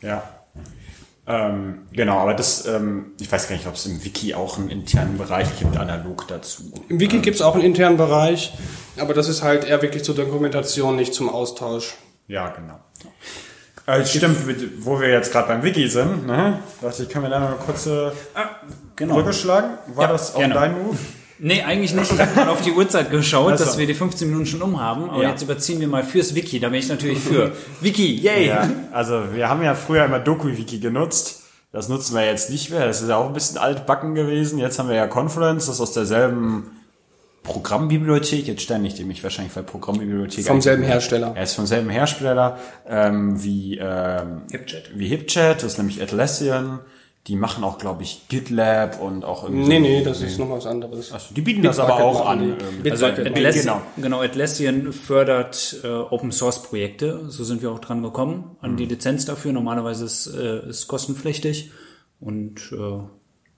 Ja. 0.00 0.22
Ähm, 1.26 1.80
genau, 1.92 2.18
aber 2.18 2.34
das, 2.34 2.66
ähm, 2.66 3.12
ich 3.20 3.30
weiß 3.30 3.48
gar 3.48 3.56
nicht, 3.56 3.66
ob 3.66 3.74
es 3.74 3.86
im 3.86 4.04
Wiki 4.04 4.34
auch 4.34 4.58
einen 4.58 4.70
internen 4.70 5.18
Bereich 5.18 5.48
gibt, 5.58 5.76
analog 5.76 6.28
dazu. 6.28 6.72
Im 6.88 7.00
Wiki 7.00 7.16
ähm, 7.16 7.22
gibt 7.22 7.34
es 7.34 7.42
auch 7.42 7.54
einen 7.54 7.64
internen 7.64 7.96
Bereich, 7.96 8.52
aber 8.96 9.12
das 9.12 9.28
ist 9.28 9.42
halt 9.42 9.64
eher 9.64 9.82
wirklich 9.82 10.04
zur 10.04 10.14
Dokumentation, 10.14 10.96
nicht 10.96 11.14
zum 11.14 11.28
Austausch. 11.28 11.94
Ja, 12.28 12.48
genau. 12.48 12.78
Äh, 13.86 14.04
stimmt, 14.04 14.36
wo 14.80 15.00
wir 15.00 15.08
jetzt 15.08 15.32
gerade 15.32 15.48
beim 15.48 15.62
Wiki 15.62 15.88
sind, 15.88 16.26
ne? 16.26 16.60
Dachte 16.80 17.02
ich, 17.02 17.08
kann 17.08 17.22
mir 17.22 17.30
da 17.30 17.40
noch 17.40 17.48
eine 17.48 17.56
kurze 17.56 18.12
ah, 18.34 18.44
genau. 18.96 19.14
Brücke 19.14 19.32
schlagen? 19.32 19.78
War 19.94 20.06
ja, 20.06 20.12
das 20.12 20.34
auch 20.34 20.38
gerne. 20.38 20.54
dein 20.54 20.82
Move? 20.82 20.98
Nee, 21.42 21.62
eigentlich 21.62 21.94
nicht. 21.94 22.12
Ich 22.12 22.20
habe 22.20 22.34
mal 22.34 22.48
auf 22.50 22.60
die 22.60 22.72
Uhrzeit 22.72 23.10
geschaut, 23.10 23.52
also. 23.52 23.64
dass 23.64 23.78
wir 23.78 23.86
die 23.86 23.94
15 23.94 24.28
Minuten 24.28 24.46
schon 24.46 24.60
um 24.60 24.78
haben. 24.78 25.08
Aber 25.08 25.22
ja. 25.22 25.30
jetzt 25.30 25.42
überziehen 25.42 25.80
wir 25.80 25.88
mal 25.88 26.04
fürs 26.04 26.34
Wiki. 26.34 26.60
Da 26.60 26.68
bin 26.68 26.78
ich 26.78 26.88
natürlich 26.88 27.18
für. 27.18 27.52
Wiki, 27.80 28.14
yay! 28.16 28.48
Ja, 28.48 28.68
also 28.92 29.32
wir 29.32 29.48
haben 29.48 29.62
ja 29.62 29.74
früher 29.74 30.04
immer 30.04 30.18
Doku-Wiki 30.18 30.80
genutzt. 30.80 31.44
Das 31.72 31.88
nutzen 31.88 32.14
wir 32.14 32.26
jetzt 32.26 32.50
nicht 32.50 32.70
mehr. 32.70 32.86
Das 32.86 33.00
ist 33.00 33.08
ja 33.08 33.16
auch 33.16 33.26
ein 33.26 33.32
bisschen 33.32 33.56
altbacken 33.56 34.14
gewesen. 34.14 34.58
Jetzt 34.58 34.78
haben 34.78 34.90
wir 34.90 34.96
ja 34.96 35.06
Conference, 35.06 35.66
das 35.66 35.76
ist 35.76 35.80
aus 35.80 35.92
derselben 35.92 36.70
Programmbibliothek, 37.42 38.46
jetzt 38.46 38.62
stelle 38.62 38.86
ich 38.86 39.04
mich 39.04 39.22
wahrscheinlich 39.22 39.56
weil 39.56 39.62
Programmbibliothek. 39.62 40.46
Vom 40.46 40.60
selben 40.60 40.82
Hersteller. 40.82 41.32
Er 41.34 41.42
ist 41.42 41.54
vom 41.54 41.66
selben 41.66 41.88
Hersteller 41.88 42.58
ähm, 42.86 43.42
wie 43.42 43.78
ähm, 43.78 44.42
HipChat. 44.50 44.90
Wie 44.94 45.08
HipChat, 45.08 45.56
das 45.62 45.72
ist 45.72 45.78
nämlich 45.78 46.02
Atlassian. 46.02 46.80
Die 47.26 47.36
machen 47.36 47.64
auch, 47.64 47.76
glaube 47.78 48.02
ich, 48.02 48.28
GitLab 48.28 49.00
und 49.00 49.24
auch 49.24 49.44
irgendwie. 49.44 49.68
Nee, 49.68 49.76
so 49.76 49.80
nee, 49.82 50.04
das 50.04 50.22
ist 50.22 50.38
noch 50.38 50.50
was 50.50 50.66
anderes. 50.66 51.12
Achso, 51.12 51.34
die 51.34 51.42
bieten 51.42 51.62
das 51.62 51.78
aber 51.78 51.96
auch 52.02 52.26
an. 52.26 52.56
Also 52.88 53.06
Atlassian, 53.06 53.52
genau. 53.52 53.82
genau, 53.96 54.22
Atlassian 54.22 54.92
fördert 54.92 55.80
äh, 55.84 55.88
Open 55.88 56.32
Source 56.32 56.62
Projekte. 56.62 57.28
So 57.28 57.44
sind 57.44 57.62
wir 57.62 57.70
auch 57.72 57.78
dran 57.78 58.02
gekommen 58.02 58.56
an 58.60 58.72
mhm. 58.72 58.76
die 58.78 58.86
Lizenz 58.86 59.26
dafür. 59.26 59.52
Normalerweise 59.52 60.04
ist 60.04 60.28
äh, 60.28 60.68
ist 60.68 60.88
kostenpflichtig 60.88 61.72
und 62.20 62.72
äh, 62.72 63.00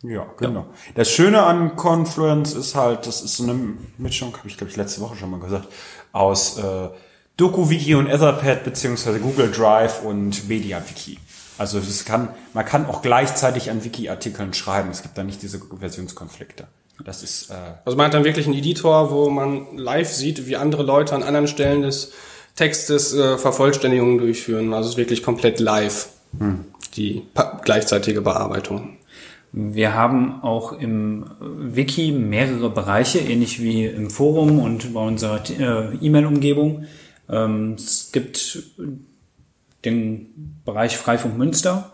ja, 0.02 0.26
genau. 0.36 0.60
Ja. 0.60 0.66
Das 0.96 1.10
Schöne 1.10 1.42
an 1.42 1.76
Confluence 1.76 2.54
ist 2.54 2.74
halt, 2.74 3.06
das 3.06 3.22
ist 3.22 3.36
so 3.36 3.44
eine 3.44 3.54
Mischung, 3.98 4.36
habe 4.36 4.48
ich 4.48 4.56
glaube 4.56 4.70
ich 4.70 4.76
letzte 4.76 5.00
Woche 5.00 5.16
schon 5.16 5.30
mal 5.30 5.40
gesagt, 5.40 5.68
aus 6.12 6.58
äh, 6.58 6.88
DokuWiki 7.36 7.94
und 7.94 8.08
Etherpad 8.08 8.64
beziehungsweise 8.64 9.20
Google 9.20 9.50
Drive 9.50 10.02
und 10.02 10.48
MediaWiki. 10.48 11.18
Also 11.58 11.78
es 11.78 12.04
kann, 12.04 12.28
man 12.54 12.64
kann 12.64 12.86
auch 12.86 13.02
gleichzeitig 13.02 13.70
an 13.70 13.84
Wiki-Artikeln 13.84 14.54
schreiben. 14.54 14.90
Es 14.90 15.02
gibt 15.02 15.16
da 15.16 15.22
nicht 15.22 15.42
diese 15.42 15.60
Versionskonflikte. 15.60 16.66
Das 17.04 17.22
ist. 17.22 17.50
Äh 17.50 17.54
also 17.84 17.96
man 17.96 18.06
hat 18.06 18.14
dann 18.14 18.24
wirklich 18.24 18.46
einen 18.46 18.56
Editor, 18.56 19.10
wo 19.10 19.30
man 19.30 19.76
live 19.76 20.10
sieht, 20.10 20.46
wie 20.46 20.56
andere 20.56 20.82
Leute 20.82 21.14
an 21.14 21.22
anderen 21.22 21.48
Stellen 21.48 21.82
des 21.82 22.12
Textes 22.56 23.14
äh, 23.14 23.38
Vervollständigungen 23.38 24.18
durchführen. 24.18 24.74
Also 24.74 24.88
es 24.88 24.94
ist 24.94 24.98
wirklich 24.98 25.22
komplett 25.22 25.60
live. 25.60 26.08
Hm. 26.38 26.64
Die 26.96 27.22
gleichzeitige 27.64 28.20
Bearbeitung. 28.20 28.98
Wir 29.52 29.94
haben 29.94 30.42
auch 30.42 30.72
im 30.72 31.26
Wiki 31.38 32.10
mehrere 32.10 32.70
Bereiche, 32.70 33.18
ähnlich 33.18 33.62
wie 33.62 33.84
im 33.84 34.08
Forum 34.08 34.58
und 34.58 34.94
bei 34.94 35.00
unserer 35.00 35.42
äh, 35.50 35.94
E-Mail-Umgebung. 36.00 36.86
Ähm, 37.28 37.74
es 37.74 38.12
gibt 38.12 38.62
den 39.84 40.60
Bereich 40.64 40.96
Freifunk 40.96 41.36
Münster, 41.36 41.92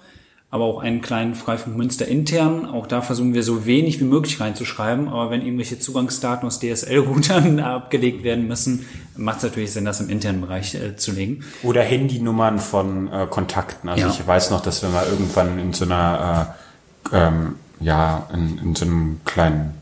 aber 0.51 0.64
auch 0.64 0.79
einen 0.79 1.01
kleinen 1.01 1.35
Freifunk 1.35 1.77
Münster 1.77 2.07
intern. 2.07 2.64
Auch 2.64 2.87
da 2.87 3.03
versuchen 3.03 3.35
wir 3.35 3.42
so 3.42 3.66
wenig 3.66 3.99
wie 3.99 4.05
möglich 4.05 4.38
reinzuschreiben. 4.40 5.09
Aber 5.09 5.33
wenn 5.33 5.42
irgendwelche 5.42 5.81
Zugangsdaten 5.81 6.47
aus 6.47 6.61
DSL-Routern 6.61 7.59
abgelegt 7.61 8.23
werden 8.23 8.47
müssen, 8.47 8.87
macht 9.16 9.38
es 9.38 9.42
natürlich 9.42 9.73
Sinn, 9.73 9.85
das 9.85 10.01
im 10.01 10.11
internen 10.11 10.42
Bereich 10.42 10.77
äh, 10.77 10.94
zu 10.94 11.11
legen. 11.11 11.44
Oder 11.64 11.83
Handynummern 11.83 12.61
von 12.61 13.12
äh, 13.12 13.27
Kontakten. 13.29 13.88
Also 13.88 14.07
ja. 14.07 14.12
ich 14.12 14.25
weiß 14.25 14.51
noch, 14.53 14.61
dass 14.61 14.81
wir 14.83 14.90
mal 14.90 15.07
irgendwann 15.07 15.59
in 15.59 15.73
so 15.73 15.85
einer 15.87 16.55
äh, 16.57 16.68
ähm, 17.12 17.57
ja, 17.81 18.27
in, 18.33 18.59
in 18.59 18.75
so 18.75 18.85
einem 18.85 19.21
kleinen 19.25 19.75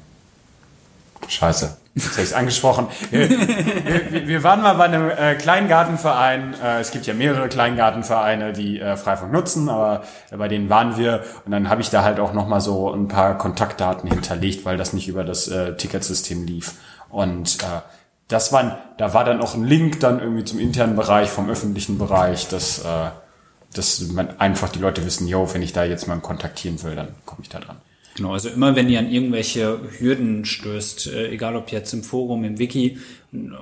Scheiße. 1.29 1.77
Jetzt 1.97 2.13
habe 2.13 2.23
ich 2.23 2.37
angesprochen. 2.37 2.89
Wir, 3.11 3.31
wir, 3.31 4.29
wir, 4.29 4.43
waren 4.43 4.61
mal 4.61 4.75
bei 4.75 4.85
einem 4.85 5.09
äh, 5.09 5.35
Kleingartenverein. 5.35 6.55
Äh, 6.63 6.81
es 6.81 6.91
gibt 6.91 7.07
ja 7.07 7.15
mehrere 7.15 7.49
Kleingartenvereine, 7.49 8.53
die 8.53 8.79
äh, 8.79 8.99
Freifunk 8.99 9.33
nutzen, 9.33 9.71
aber 9.71 10.03
äh, 10.31 10.37
bei 10.37 10.47
denen 10.47 10.69
waren 10.69 10.99
wir. 10.99 11.25
Und 11.47 11.53
dann 11.53 11.71
habe 11.71 11.81
ich 11.81 11.89
da 11.89 12.03
halt 12.03 12.21
auch 12.21 12.35
nochmal 12.35 12.61
so 12.61 12.93
ein 12.93 13.09
paar 13.09 13.39
Kontaktdaten 13.39 14.11
hinterlegt, 14.11 14.67
weil 14.67 14.77
das 14.77 14.93
nicht 14.93 15.09
über 15.09 15.25
das 15.25 15.49
äh, 15.49 15.75
Ticketsystem 15.75 16.45
lief. 16.45 16.75
Und 17.09 17.63
äh, 17.63 17.81
das 18.29 18.53
waren, 18.53 18.77
da 18.99 19.15
war 19.15 19.25
dann 19.25 19.41
auch 19.41 19.55
ein 19.55 19.65
Link 19.65 20.01
dann 20.01 20.21
irgendwie 20.21 20.45
zum 20.45 20.59
internen 20.59 20.97
Bereich, 20.97 21.31
vom 21.31 21.49
öffentlichen 21.49 21.97
Bereich, 21.97 22.49
das 22.49 22.81
äh, 22.81 23.09
dass 23.75 24.01
man 24.09 24.39
einfach 24.41 24.71
die 24.71 24.79
Leute 24.79 25.05
wissen, 25.05 25.29
yo, 25.29 25.49
wenn 25.53 25.63
ich 25.63 25.73
da 25.73 25.85
jetzt 25.85 26.07
mal 26.09 26.17
kontaktieren 26.21 26.83
will, 26.83 26.95
dann 26.95 27.09
komme 27.25 27.43
ich 27.43 27.49
da 27.49 27.61
dran. 27.61 27.77
Genau, 28.17 28.33
also 28.33 28.49
immer 28.49 28.75
wenn 28.75 28.89
ihr 28.89 28.99
an 28.99 29.11
irgendwelche 29.11 29.79
Hürden 29.99 30.47
stößt, 30.47 31.09
äh, 31.09 31.29
egal 31.29 31.55
ob 31.55 31.71
jetzt 31.71 31.93
im 31.93 32.03
Forum, 32.03 32.45
im 32.45 32.59
Wiki, 32.59 32.99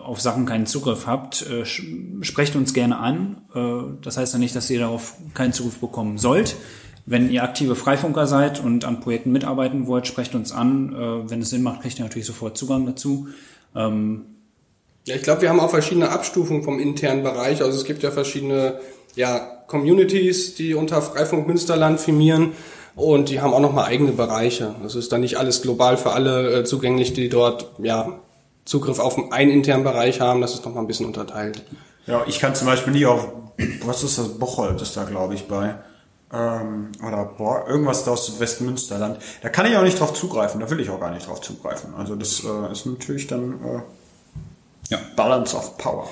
auf 0.05 0.21
Sachen 0.21 0.47
keinen 0.47 0.67
Zugriff 0.67 1.09
habt, 1.09 1.45
äh, 1.51 1.65
sprecht 2.23 2.55
uns 2.55 2.73
gerne 2.73 2.99
an. 2.99 3.39
Äh, 3.53 3.99
das 4.03 4.17
heißt 4.17 4.33
ja 4.33 4.39
nicht, 4.39 4.55
dass 4.55 4.71
ihr 4.71 4.79
darauf 4.79 5.15
keinen 5.35 5.53
Zugriff 5.53 5.79
bekommen 5.79 6.19
sollt. 6.19 6.55
Wenn 7.05 7.31
ihr 7.31 7.43
aktive 7.43 7.75
Freifunker 7.75 8.29
seid 8.29 8.63
und 8.63 8.85
an 8.85 9.01
Projekten 9.01 9.33
mitarbeiten 9.33 9.89
wollt, 9.89 10.07
sprecht 10.07 10.35
uns 10.35 10.53
an. 10.53 11.29
Wenn 11.29 11.43
es 11.43 11.51
Sinn 11.51 11.63
macht, 11.63 11.83
kriegt 11.83 11.99
ihr 11.99 12.05
natürlich 12.05 12.25
sofort 12.25 12.57
Zugang 12.57 12.87
dazu. 12.87 13.29
Ähm, 13.77 14.23
ja, 15.07 15.15
ich 15.15 15.21
glaube, 15.23 15.43
wir 15.43 15.51
haben 15.51 15.61
auch 15.61 15.69
verschiedene 15.69 16.09
Abstufungen 16.09 16.63
vom 16.63 16.81
internen 16.81 17.23
Bereich. 17.23 17.61
Also 17.61 17.77
es 17.77 17.85
gibt 17.85 18.03
ja 18.03 18.11
verschiedene 18.11 18.81
ja, 19.17 19.39
Communities, 19.67 20.55
die 20.55 20.75
unter 20.75 21.01
Freifunk 21.03 21.47
Münsterland 21.47 22.01
firmieren 22.01 22.53
und 22.97 23.29
die 23.29 23.41
haben 23.41 23.53
auch 23.53 23.61
nochmal 23.61 23.87
eigene 23.87 24.13
Bereiche. 24.13 24.75
Das 24.83 24.95
ist 24.95 25.11
dann 25.13 25.23
nicht 25.23 25.37
alles 25.37 25.63
global 25.63 25.97
für 25.97 26.13
alle 26.13 26.61
äh, 26.61 26.65
zugänglich, 26.65 27.13
die 27.13 27.29
dort 27.29 27.71
ja 27.79 28.21
Zugriff 28.65 28.99
auf 28.99 29.33
einen 29.33 29.51
internen 29.51 29.85
Bereich 29.85 30.21
haben. 30.21 30.41
Das 30.41 30.55
ist 30.55 30.65
nochmal 30.65 30.85
ein 30.85 30.87
bisschen 30.87 31.07
unterteilt. 31.07 31.65
Ja, 32.07 32.23
ich 32.27 32.39
kann 32.39 32.55
zum 32.55 32.67
Beispiel 32.67 32.93
nie 32.93 33.07
auf, 33.07 33.29
was 33.85 34.03
ist 34.03 34.19
das, 34.19 34.29
Bocholt 34.39 34.81
ist 34.81 34.97
da 34.97 35.05
glaube 35.05 35.35
ich 35.35 35.49
bei. 35.49 35.75
Ähm, 36.33 36.93
oder 37.07 37.25
boah, 37.25 37.67
irgendwas 37.69 38.05
da 38.05 38.13
aus 38.13 38.39
Westmünsterland. 38.39 39.19
Da 39.43 39.49
kann 39.49 39.67
ich 39.67 39.77
auch 39.77 39.83
nicht 39.83 39.99
drauf 39.99 40.15
zugreifen, 40.15 40.61
da 40.61 40.71
will 40.71 40.81
ich 40.81 40.91
auch 40.91 41.01
gar 41.01 41.11
nicht 41.11 41.27
drauf 41.27 41.41
zugreifen. 41.41 41.95
Also 41.97 42.17
das 42.17 42.43
äh, 42.45 42.73
ist 42.73 42.87
natürlich 42.87 43.27
dann 43.27 43.55
äh, 43.65 43.81
ja. 44.91 44.99
Balance 45.17 45.57
of 45.57 45.79
Power. 45.79 46.09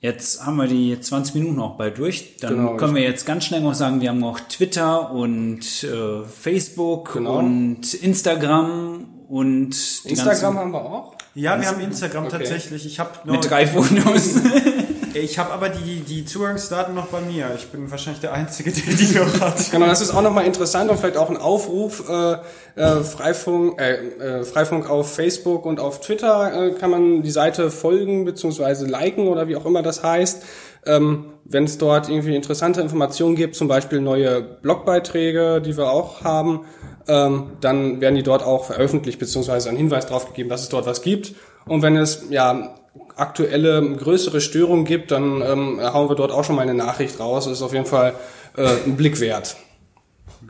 Jetzt 0.00 0.46
haben 0.46 0.56
wir 0.56 0.66
die 0.66 0.98
20 0.98 1.34
Minuten 1.34 1.60
auch 1.60 1.76
bald 1.76 1.98
durch. 1.98 2.36
Dann 2.40 2.56
genau, 2.56 2.76
können 2.76 2.94
wir 2.94 3.02
jetzt 3.02 3.26
ganz 3.26 3.44
schnell 3.44 3.60
noch 3.60 3.74
sagen, 3.74 4.00
wir 4.00 4.08
haben 4.08 4.18
noch 4.18 4.40
Twitter 4.40 5.10
und 5.10 5.84
äh, 5.84 6.24
Facebook 6.24 7.12
genau. 7.12 7.38
und 7.38 7.92
Instagram 7.94 9.06
und 9.28 9.76
Instagram 10.04 10.58
haben 10.58 10.72
wir 10.72 10.80
auch. 10.80 11.14
Ja, 11.34 11.60
wir 11.60 11.68
haben 11.68 11.80
Instagram 11.80 12.24
okay. 12.24 12.38
tatsächlich. 12.38 12.86
Ich 12.86 12.98
habe 12.98 13.10
mit 13.30 13.48
drei 13.48 13.66
Fotos. 13.66 14.36
ich 15.14 15.38
habe 15.38 15.50
aber 15.52 15.68
die 15.68 16.00
die 16.00 16.24
Zugangsdaten 16.24 16.94
noch 16.94 17.06
bei 17.06 17.20
mir. 17.20 17.50
Ich 17.56 17.66
bin 17.68 17.90
wahrscheinlich 17.90 18.20
der 18.20 18.32
Einzige, 18.32 18.70
der 18.70 18.94
die 18.94 19.14
noch 19.14 19.40
hat. 19.40 19.58
Genau, 19.70 19.86
das 19.86 20.00
ist 20.00 20.14
auch 20.14 20.22
nochmal 20.22 20.46
interessant 20.46 20.90
und 20.90 20.98
vielleicht 20.98 21.16
auch 21.16 21.30
ein 21.30 21.36
Aufruf. 21.36 22.08
Äh, 22.08 22.36
äh, 22.76 23.02
Freifunk, 23.02 23.80
äh, 23.80 23.94
äh, 24.40 24.44
Freifunk 24.44 24.88
auf 24.88 25.14
Facebook 25.14 25.66
und 25.66 25.80
auf 25.80 26.00
Twitter 26.00 26.68
äh, 26.68 26.70
kann 26.72 26.90
man 26.90 27.22
die 27.22 27.30
Seite 27.30 27.70
folgen 27.70 28.24
beziehungsweise 28.24 28.86
liken 28.86 29.28
oder 29.28 29.48
wie 29.48 29.56
auch 29.56 29.66
immer 29.66 29.82
das 29.82 30.02
heißt. 30.02 30.42
Ähm, 30.86 31.26
Wenn 31.44 31.64
es 31.64 31.78
dort 31.78 32.08
irgendwie 32.08 32.34
interessante 32.34 32.80
Informationen 32.80 33.36
gibt, 33.36 33.54
zum 33.54 33.68
Beispiel 33.68 34.00
neue 34.00 34.40
Blogbeiträge, 34.40 35.60
die 35.60 35.76
wir 35.76 35.90
auch 35.90 36.22
haben, 36.22 36.60
ähm, 37.06 37.52
dann 37.60 38.00
werden 38.00 38.14
die 38.14 38.22
dort 38.22 38.42
auch 38.42 38.64
veröffentlicht, 38.64 39.18
beziehungsweise 39.18 39.68
ein 39.68 39.76
Hinweis 39.76 40.06
darauf 40.06 40.26
gegeben, 40.26 40.48
dass 40.48 40.62
es 40.62 40.68
dort 40.68 40.86
was 40.86 41.02
gibt. 41.02 41.34
Und 41.66 41.82
wenn 41.82 41.96
es 41.96 42.24
ja 42.30 42.74
aktuelle 43.16 43.96
größere 43.96 44.40
Störungen 44.40 44.84
gibt, 44.84 45.10
dann 45.10 45.42
ähm, 45.42 45.80
hauen 45.80 46.08
wir 46.08 46.16
dort 46.16 46.32
auch 46.32 46.44
schon 46.44 46.56
mal 46.56 46.62
eine 46.62 46.74
Nachricht 46.74 47.20
raus. 47.20 47.44
Das 47.44 47.54
ist 47.54 47.62
auf 47.62 47.72
jeden 47.72 47.86
Fall 47.86 48.14
äh, 48.56 48.66
ein 48.86 48.96
Blick 48.96 49.20
wert, 49.20 49.56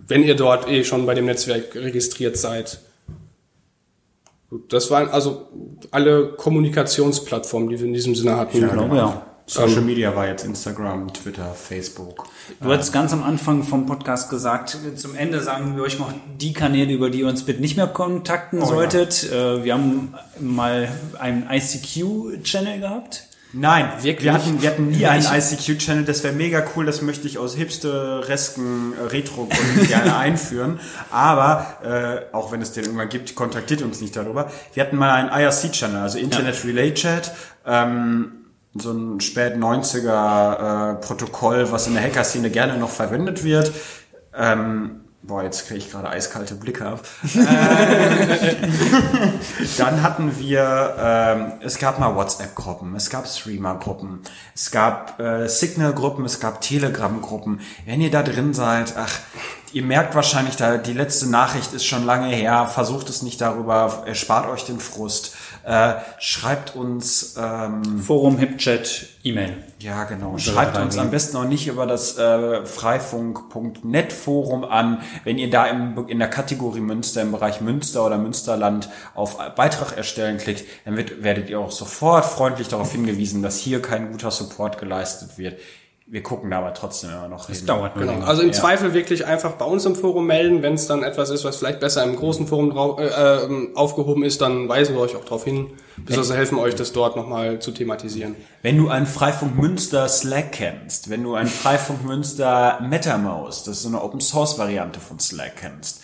wenn 0.06 0.22
ihr 0.22 0.36
dort 0.36 0.68
eh 0.68 0.84
schon 0.84 1.06
bei 1.06 1.14
dem 1.14 1.26
Netzwerk 1.26 1.74
registriert 1.74 2.36
seid. 2.36 2.80
Das 4.68 4.90
waren 4.90 5.08
also 5.08 5.48
alle 5.90 6.28
Kommunikationsplattformen, 6.32 7.68
die 7.68 7.78
wir 7.78 7.86
in 7.86 7.92
diesem 7.92 8.14
Sinne 8.14 8.36
hatten. 8.36 8.60
Ja, 8.60 8.68
genau, 8.68 8.94
ja. 8.94 9.29
Social 9.50 9.78
ähm, 9.78 9.86
Media 9.86 10.14
war 10.14 10.28
jetzt 10.28 10.44
Instagram, 10.44 11.12
Twitter, 11.12 11.54
Facebook. 11.54 12.28
Du 12.60 12.70
hast 12.70 12.92
ganz 12.92 13.12
am 13.12 13.24
Anfang 13.24 13.64
vom 13.64 13.84
Podcast 13.84 14.30
gesagt, 14.30 14.78
zum 14.94 15.16
Ende 15.16 15.40
sagen 15.40 15.74
wir 15.74 15.82
euch 15.82 15.98
noch 15.98 16.12
die 16.38 16.52
Kanäle, 16.52 16.92
über 16.92 17.10
die 17.10 17.20
ihr 17.20 17.26
uns 17.26 17.44
bitte 17.44 17.60
nicht 17.60 17.76
mehr 17.76 17.88
kontakten 17.88 18.62
oh, 18.62 18.66
solltet. 18.66 19.28
Ja. 19.28 19.56
Äh, 19.56 19.64
wir 19.64 19.74
haben 19.74 20.14
mal 20.38 20.88
einen 21.18 21.48
ICQ-Channel 21.50 22.78
gehabt. 22.78 23.24
Nein, 23.52 23.88
Wirklich? 24.00 24.24
wir 24.26 24.32
hatten, 24.34 24.62
wir 24.62 24.70
hatten 24.70 24.90
nie 24.90 25.04
einen 25.06 25.26
ICQ-Channel. 25.26 26.04
Das 26.04 26.22
wäre 26.22 26.32
mega 26.32 26.62
cool. 26.76 26.86
Das 26.86 27.02
möchte 27.02 27.26
ich 27.26 27.36
aus 27.38 27.56
hipsteresken 27.56 28.92
äh, 28.96 29.02
Retro-Gründen 29.02 29.88
gerne 29.88 30.16
einführen. 30.16 30.78
Aber 31.10 32.28
äh, 32.32 32.32
auch 32.32 32.52
wenn 32.52 32.62
es 32.62 32.70
den 32.70 32.84
irgendwann 32.84 33.08
gibt, 33.08 33.34
kontaktiert 33.34 33.82
uns 33.82 34.00
nicht 34.00 34.14
darüber. 34.14 34.48
Wir 34.74 34.84
hatten 34.84 34.96
mal 34.96 35.10
einen 35.10 35.28
IRC-Channel, 35.28 36.02
also 36.02 36.20
Internet 36.20 36.64
Relay 36.64 36.94
Chat. 36.94 37.32
Ähm, 37.66 38.39
so 38.74 38.92
ein 38.92 39.20
spät 39.20 39.56
90er 39.56 40.92
äh, 40.92 40.94
Protokoll, 40.96 41.70
was 41.72 41.86
in 41.86 41.94
der 41.94 42.02
Hacker-Szene 42.02 42.50
gerne 42.50 42.78
noch 42.78 42.90
verwendet 42.90 43.42
wird. 43.42 43.72
Ähm, 44.36 45.00
boah, 45.22 45.42
jetzt 45.42 45.66
kriege 45.66 45.78
ich 45.78 45.90
gerade 45.90 46.08
eiskalte 46.08 46.54
Blicke 46.54 46.86
ab. 46.86 47.04
Äh, 47.34 48.56
dann 49.78 50.02
hatten 50.02 50.38
wir, 50.38 50.96
ähm, 50.98 51.52
es 51.62 51.78
gab 51.78 51.98
mal 51.98 52.14
WhatsApp-Gruppen, 52.14 52.94
es 52.94 53.10
gab 53.10 53.26
Streamer-Gruppen, 53.26 54.20
es 54.54 54.70
gab 54.70 55.18
äh, 55.18 55.48
Signal-Gruppen, 55.48 56.24
es 56.24 56.38
gab 56.38 56.60
Telegram-Gruppen. 56.60 57.60
Wenn 57.86 58.00
ihr 58.00 58.10
da 58.10 58.22
drin 58.22 58.54
seid, 58.54 58.94
ach, 58.96 59.18
ihr 59.72 59.82
merkt 59.82 60.14
wahrscheinlich, 60.14 60.56
da 60.56 60.76
die 60.78 60.92
letzte 60.92 61.28
Nachricht 61.28 61.72
ist 61.72 61.84
schon 61.84 62.04
lange 62.04 62.28
her, 62.28 62.66
versucht 62.66 63.08
es 63.08 63.22
nicht 63.22 63.40
darüber, 63.40 64.04
erspart 64.06 64.48
euch 64.48 64.64
den 64.64 64.80
Frust. 64.80 65.34
Äh, 65.70 66.00
schreibt 66.18 66.74
uns 66.74 67.36
ähm, 67.38 68.00
Forum, 68.00 68.38
Hipchat, 68.38 69.06
E-Mail. 69.22 69.56
Ja, 69.78 70.02
genau. 70.02 70.36
Schreibt 70.36 70.76
uns 70.76 70.98
am 70.98 71.12
besten 71.12 71.36
auch 71.36 71.44
nicht 71.44 71.68
über 71.68 71.86
das 71.86 72.18
äh, 72.18 72.66
freifunk.net 72.66 74.12
Forum 74.12 74.64
an, 74.64 75.00
wenn 75.22 75.38
ihr 75.38 75.48
da 75.48 75.66
im, 75.66 76.08
in 76.08 76.18
der 76.18 76.26
Kategorie 76.26 76.80
Münster, 76.80 77.22
im 77.22 77.30
Bereich 77.30 77.60
Münster 77.60 78.04
oder 78.04 78.18
Münsterland 78.18 78.88
auf 79.14 79.38
Beitrag 79.54 79.96
erstellen 79.96 80.38
klickt, 80.38 80.64
dann 80.84 80.96
wird, 80.96 81.22
werdet 81.22 81.48
ihr 81.50 81.60
auch 81.60 81.70
sofort 81.70 82.24
freundlich 82.24 82.66
darauf 82.66 82.90
hingewiesen, 82.90 83.40
dass 83.40 83.60
hier 83.60 83.80
kein 83.80 84.10
guter 84.10 84.32
Support 84.32 84.76
geleistet 84.78 85.38
wird 85.38 85.54
wir 86.10 86.24
gucken 86.24 86.50
da 86.50 86.58
aber 86.58 86.74
trotzdem 86.74 87.10
immer 87.10 87.28
noch 87.28 87.46
hin. 87.46 87.54
Es 87.54 87.64
dauert 87.64 87.94
genau. 87.94 88.10
Länger. 88.10 88.26
Also 88.26 88.42
im 88.42 88.48
ja. 88.48 88.54
Zweifel 88.54 88.94
wirklich 88.94 89.26
einfach 89.26 89.52
bei 89.52 89.64
uns 89.64 89.86
im 89.86 89.94
Forum 89.94 90.26
melden, 90.26 90.60
wenn 90.60 90.74
es 90.74 90.88
dann 90.88 91.04
etwas 91.04 91.30
ist, 91.30 91.44
was 91.44 91.58
vielleicht 91.58 91.78
besser 91.78 92.02
im 92.02 92.16
großen 92.16 92.48
Forum 92.48 92.70
drauf, 92.70 92.98
äh, 92.98 93.06
äh, 93.06 93.74
aufgehoben 93.76 94.24
ist, 94.24 94.40
dann 94.40 94.68
weisen 94.68 94.96
wir 94.96 95.02
euch 95.02 95.14
auch 95.14 95.22
darauf 95.22 95.44
hin, 95.44 95.68
beziehungsweise 95.98 96.36
helfen 96.36 96.58
euch, 96.58 96.74
das 96.74 96.92
dort 96.92 97.14
nochmal 97.14 97.60
zu 97.60 97.70
thematisieren. 97.70 98.34
Wenn 98.60 98.76
du 98.76 98.88
einen 98.88 99.06
Freifunk 99.06 99.56
Münster 99.56 100.08
Slack 100.08 100.50
kennst, 100.50 101.10
wenn 101.10 101.22
du 101.22 101.36
einen 101.36 101.48
Freifunk 101.48 102.04
Münster 102.04 102.80
MetaMouse, 102.82 103.62
das 103.62 103.76
ist 103.76 103.82
so 103.84 103.88
eine 103.88 104.02
Open 104.02 104.20
Source 104.20 104.58
Variante 104.58 104.98
von 104.98 105.20
Slack 105.20 105.58
kennst, 105.60 106.02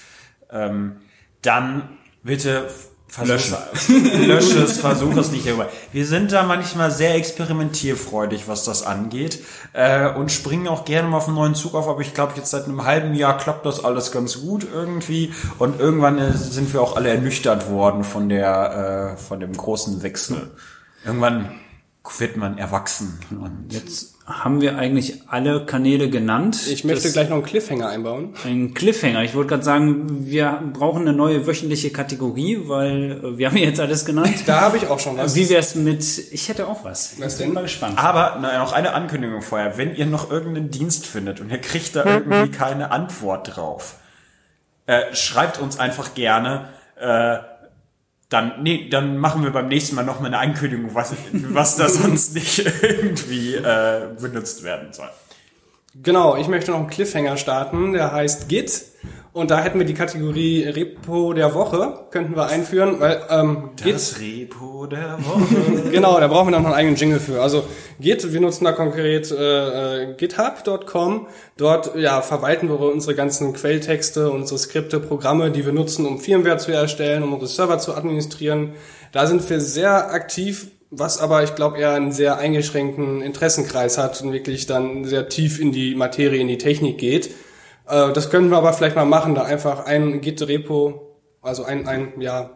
ähm, 0.52 0.98
dann 1.42 1.98
bitte 2.22 2.68
Versuch, 3.16 3.58
lösche 4.26 4.58
es, 4.58 4.80
versuche 4.80 5.20
es 5.20 5.30
nicht 5.30 5.46
darüber. 5.46 5.68
Wir 5.92 6.04
sind 6.04 6.32
da 6.32 6.42
manchmal 6.42 6.90
sehr 6.90 7.14
experimentierfreudig, 7.14 8.48
was 8.48 8.64
das 8.64 8.82
angeht 8.82 9.44
äh, 9.72 10.10
und 10.10 10.32
springen 10.32 10.66
auch 10.66 10.84
gerne 10.84 11.08
mal 11.08 11.18
auf 11.18 11.28
einen 11.28 11.36
neuen 11.36 11.54
Zug 11.54 11.74
auf, 11.74 11.88
aber 11.88 12.00
ich 12.00 12.14
glaube, 12.14 12.32
jetzt 12.36 12.50
seit 12.50 12.64
einem 12.64 12.84
halben 12.84 13.14
Jahr 13.14 13.38
klappt 13.38 13.64
das 13.64 13.82
alles 13.84 14.10
ganz 14.10 14.40
gut 14.40 14.66
irgendwie 14.70 15.32
und 15.58 15.80
irgendwann 15.80 16.18
äh, 16.18 16.32
sind 16.32 16.72
wir 16.74 16.82
auch 16.82 16.96
alle 16.96 17.08
ernüchtert 17.08 17.70
worden 17.70 18.02
von 18.02 18.28
der 18.28 19.14
äh, 19.14 19.16
von 19.16 19.40
dem 19.40 19.56
großen 19.56 20.02
Wechsel. 20.02 20.50
Irgendwann 21.04 21.60
wird 22.18 22.36
man 22.36 22.58
erwachsen. 22.58 23.18
Und 23.30 23.72
jetzt 23.72 24.16
haben 24.26 24.60
wir 24.60 24.76
eigentlich 24.76 25.22
alle 25.28 25.64
Kanäle 25.66 26.10
genannt. 26.10 26.66
Ich 26.68 26.84
möchte 26.84 27.04
das 27.04 27.12
gleich 27.12 27.28
noch 27.28 27.36
einen 27.36 27.44
Cliffhanger 27.44 27.88
einbauen. 27.88 28.34
Ein 28.44 28.74
Cliffhanger. 28.74 29.22
Ich 29.22 29.34
wollte 29.34 29.50
gerade 29.50 29.62
sagen, 29.62 30.26
wir 30.26 30.62
brauchen 30.72 31.02
eine 31.02 31.12
neue 31.12 31.46
wöchentliche 31.46 31.90
Kategorie, 31.90 32.58
weil 32.64 33.12
äh, 33.12 33.38
wir 33.38 33.48
haben 33.48 33.56
jetzt 33.56 33.78
alles 33.78 34.04
genannt. 34.04 34.34
Da 34.46 34.62
habe 34.62 34.78
ich 34.78 34.88
auch 34.88 34.98
schon 34.98 35.16
was. 35.16 35.36
Wie 35.36 35.48
wär's 35.48 35.76
mit, 35.76 36.02
ich 36.32 36.48
hätte 36.48 36.66
auch 36.66 36.84
was. 36.84 37.20
Was 37.20 37.36
denn? 37.36 37.48
Bin 37.48 37.54
mal 37.54 37.62
gespannt. 37.62 37.98
Aber 37.98 38.38
na, 38.40 38.58
noch 38.58 38.72
eine 38.72 38.94
Ankündigung 38.94 39.42
vorher. 39.42 39.78
Wenn 39.78 39.94
ihr 39.94 40.06
noch 40.06 40.30
irgendeinen 40.30 40.70
Dienst 40.70 41.06
findet 41.06 41.40
und 41.40 41.50
ihr 41.50 41.60
kriegt 41.60 41.94
da 41.94 42.04
irgendwie 42.04 42.50
keine 42.50 42.90
Antwort 42.90 43.56
drauf, 43.56 43.96
äh, 44.86 45.14
schreibt 45.14 45.60
uns 45.60 45.78
einfach 45.78 46.14
gerne, 46.14 46.68
äh, 46.98 47.38
dann, 48.28 48.62
nee, 48.62 48.88
dann 48.88 49.18
machen 49.18 49.44
wir 49.44 49.50
beim 49.50 49.68
nächsten 49.68 49.94
Mal 49.94 50.04
noch 50.04 50.20
mal 50.20 50.26
eine 50.26 50.38
Ankündigung, 50.38 50.94
was, 50.94 51.14
was 51.32 51.76
da 51.76 51.88
sonst 51.88 52.34
nicht 52.34 52.58
irgendwie 52.82 53.54
äh, 53.54 54.08
benutzt 54.20 54.64
werden 54.64 54.92
soll. 54.92 55.08
Genau, 56.02 56.36
ich 56.36 56.48
möchte 56.48 56.72
noch 56.72 56.78
einen 56.78 56.88
Cliffhanger 56.88 57.36
starten, 57.36 57.92
der 57.92 58.12
heißt 58.12 58.48
Git. 58.48 58.82
Und 59.36 59.50
da 59.50 59.62
hätten 59.62 59.78
wir 59.78 59.84
die 59.84 59.92
Kategorie 59.92 60.62
Repo 60.62 61.34
der 61.34 61.52
Woche, 61.52 62.06
könnten 62.10 62.34
wir 62.34 62.46
einführen, 62.46 63.00
weil 63.00 63.20
ähm, 63.28 63.68
das 63.84 64.18
Git, 64.18 64.22
Repo 64.22 64.86
der 64.86 65.18
Woche. 65.18 65.90
genau, 65.92 66.18
da 66.18 66.26
brauchen 66.26 66.46
wir 66.46 66.58
noch 66.58 66.64
einen 66.64 66.72
eigenen 66.72 66.96
Jingle 66.96 67.20
für. 67.20 67.42
Also 67.42 67.64
Git, 68.00 68.32
wir 68.32 68.40
nutzen 68.40 68.64
da 68.64 68.72
konkret 68.72 69.30
äh, 69.30 70.04
äh 70.04 70.14
github.com. 70.14 71.26
Dort 71.58 71.94
ja 71.96 72.22
verwalten 72.22 72.70
wir 72.70 72.80
unsere 72.80 73.14
ganzen 73.14 73.52
Quelltexte, 73.52 74.30
unsere 74.30 74.58
Skripte, 74.58 75.00
Programme, 75.00 75.50
die 75.50 75.66
wir 75.66 75.74
nutzen, 75.74 76.06
um 76.06 76.18
Firmware 76.18 76.56
zu 76.56 76.72
erstellen, 76.72 77.22
um 77.22 77.34
unsere 77.34 77.50
Server 77.50 77.78
zu 77.78 77.94
administrieren. 77.94 78.72
Da 79.12 79.26
sind 79.26 79.46
wir 79.50 79.60
sehr 79.60 80.12
aktiv 80.12 80.68
was 80.92 81.18
aber 81.18 81.42
ich 81.42 81.56
glaube 81.56 81.78
eher 81.78 81.92
einen 81.92 82.12
sehr 82.12 82.38
eingeschränkten 82.38 83.20
Interessenkreis 83.20 83.98
hat 83.98 84.22
und 84.22 84.32
wirklich 84.32 84.66
dann 84.66 85.04
sehr 85.04 85.28
tief 85.28 85.58
in 85.60 85.72
die 85.72 85.94
Materie, 85.94 86.40
in 86.40 86.48
die 86.48 86.58
Technik 86.58 86.96
geht. 86.96 87.28
Äh, 87.86 88.12
das 88.12 88.30
können 88.30 88.50
wir 88.50 88.58
aber 88.58 88.72
vielleicht 88.72 88.96
mal 88.96 89.04
machen, 89.04 89.34
da 89.34 89.42
einfach 89.42 89.86
ein 89.86 90.20
Git-Repo, 90.20 91.16
also 91.42 91.64
ein, 91.64 91.86
ein 91.86 92.20
ja, 92.20 92.50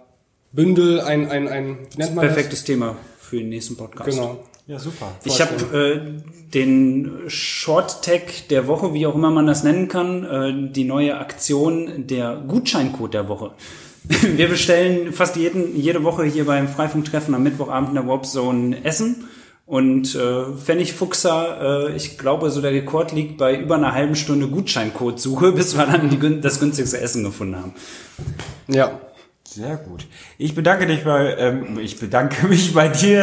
Bündel, 0.52 1.00
ein, 1.00 1.30
ein, 1.30 1.48
ein 1.48 1.78
wie 1.90 1.98
nennt 1.98 2.14
man 2.14 2.26
Perfektes 2.26 2.60
das? 2.60 2.64
Thema 2.64 2.96
für 3.18 3.36
den 3.36 3.50
nächsten 3.50 3.76
Podcast. 3.76 4.10
Genau. 4.10 4.44
Ja, 4.66 4.78
super. 4.78 5.12
Ich 5.24 5.40
habe 5.40 5.76
äh, 5.76 6.50
den 6.54 7.22
Short 7.26 8.04
Tag 8.04 8.48
der 8.50 8.68
Woche, 8.68 8.94
wie 8.94 9.06
auch 9.06 9.16
immer 9.16 9.30
man 9.30 9.46
das 9.46 9.64
nennen 9.64 9.88
kann, 9.88 10.24
äh, 10.24 10.72
die 10.72 10.84
neue 10.84 11.18
Aktion 11.18 12.06
der 12.06 12.36
Gutscheincode 12.46 13.14
der 13.14 13.28
Woche. 13.28 13.50
Wir 14.04 14.48
bestellen 14.48 15.12
fast 15.12 15.36
jeden, 15.36 15.76
jede 15.76 16.04
Woche 16.04 16.24
hier 16.24 16.46
beim 16.46 16.68
Freifunktreffen 16.68 17.34
am 17.34 17.42
Mittwochabend 17.42 17.90
in 17.90 17.94
der 17.96 18.06
Warp 18.06 18.26
Zone 18.26 18.84
Essen 18.84 19.28
und 19.70 20.16
äh, 20.16 20.56
Pfennigfuchser, 20.56 21.90
äh, 21.90 21.94
ich 21.94 22.18
glaube, 22.18 22.50
so 22.50 22.60
der 22.60 22.72
Rekord 22.72 23.12
liegt 23.12 23.38
bei 23.38 23.54
über 23.56 23.76
einer 23.76 23.94
halben 23.94 24.16
Stunde 24.16 24.48
Gutscheincode-Suche, 24.48 25.52
bis 25.56 25.78
wir 25.78 25.86
dann 25.86 26.10
die, 26.10 26.40
das 26.40 26.58
günstigste 26.58 27.00
Essen 27.00 27.22
gefunden 27.22 27.54
haben. 27.54 27.74
Ja. 28.66 28.98
Sehr 29.44 29.76
gut. 29.76 30.08
Ich 30.38 30.56
bedanke 30.56 30.86
dich 30.88 31.04
bei, 31.04 31.36
ähm, 31.36 31.78
ich 31.78 32.00
bedanke 32.00 32.46
mich 32.48 32.74
bei 32.74 32.88
dir, 32.88 33.22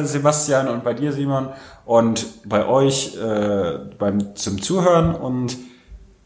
äh, 0.00 0.04
Sebastian, 0.04 0.66
und 0.66 0.82
bei 0.82 0.92
dir, 0.92 1.12
Simon, 1.12 1.50
und 1.84 2.48
bei 2.48 2.66
euch 2.66 3.16
äh, 3.16 3.78
beim 3.96 4.34
zum 4.34 4.60
Zuhören 4.60 5.14
und 5.14 5.56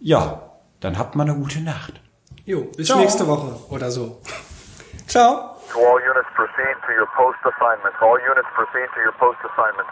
ja, 0.00 0.40
dann 0.80 0.98
habt 0.98 1.16
mal 1.16 1.28
eine 1.28 1.38
gute 1.38 1.60
Nacht. 1.60 1.92
Jo, 2.46 2.66
bis 2.78 2.86
Ciao. 2.86 2.98
nächste 2.98 3.26
Woche 3.26 3.56
oder 3.68 3.90
so. 3.90 4.22
Ciao. 5.06 5.53
All 5.74 5.98
units, 6.00 6.30
proceed 6.34 6.76
to 6.86 6.90
your 6.94 7.10
post 7.18 7.38
assignments. 7.42 7.98
All 8.00 8.18
units, 8.22 8.46
proceed 8.54 8.86
to 8.94 9.00
your 9.02 9.14
post 9.18 9.38
assignments. 9.42 9.90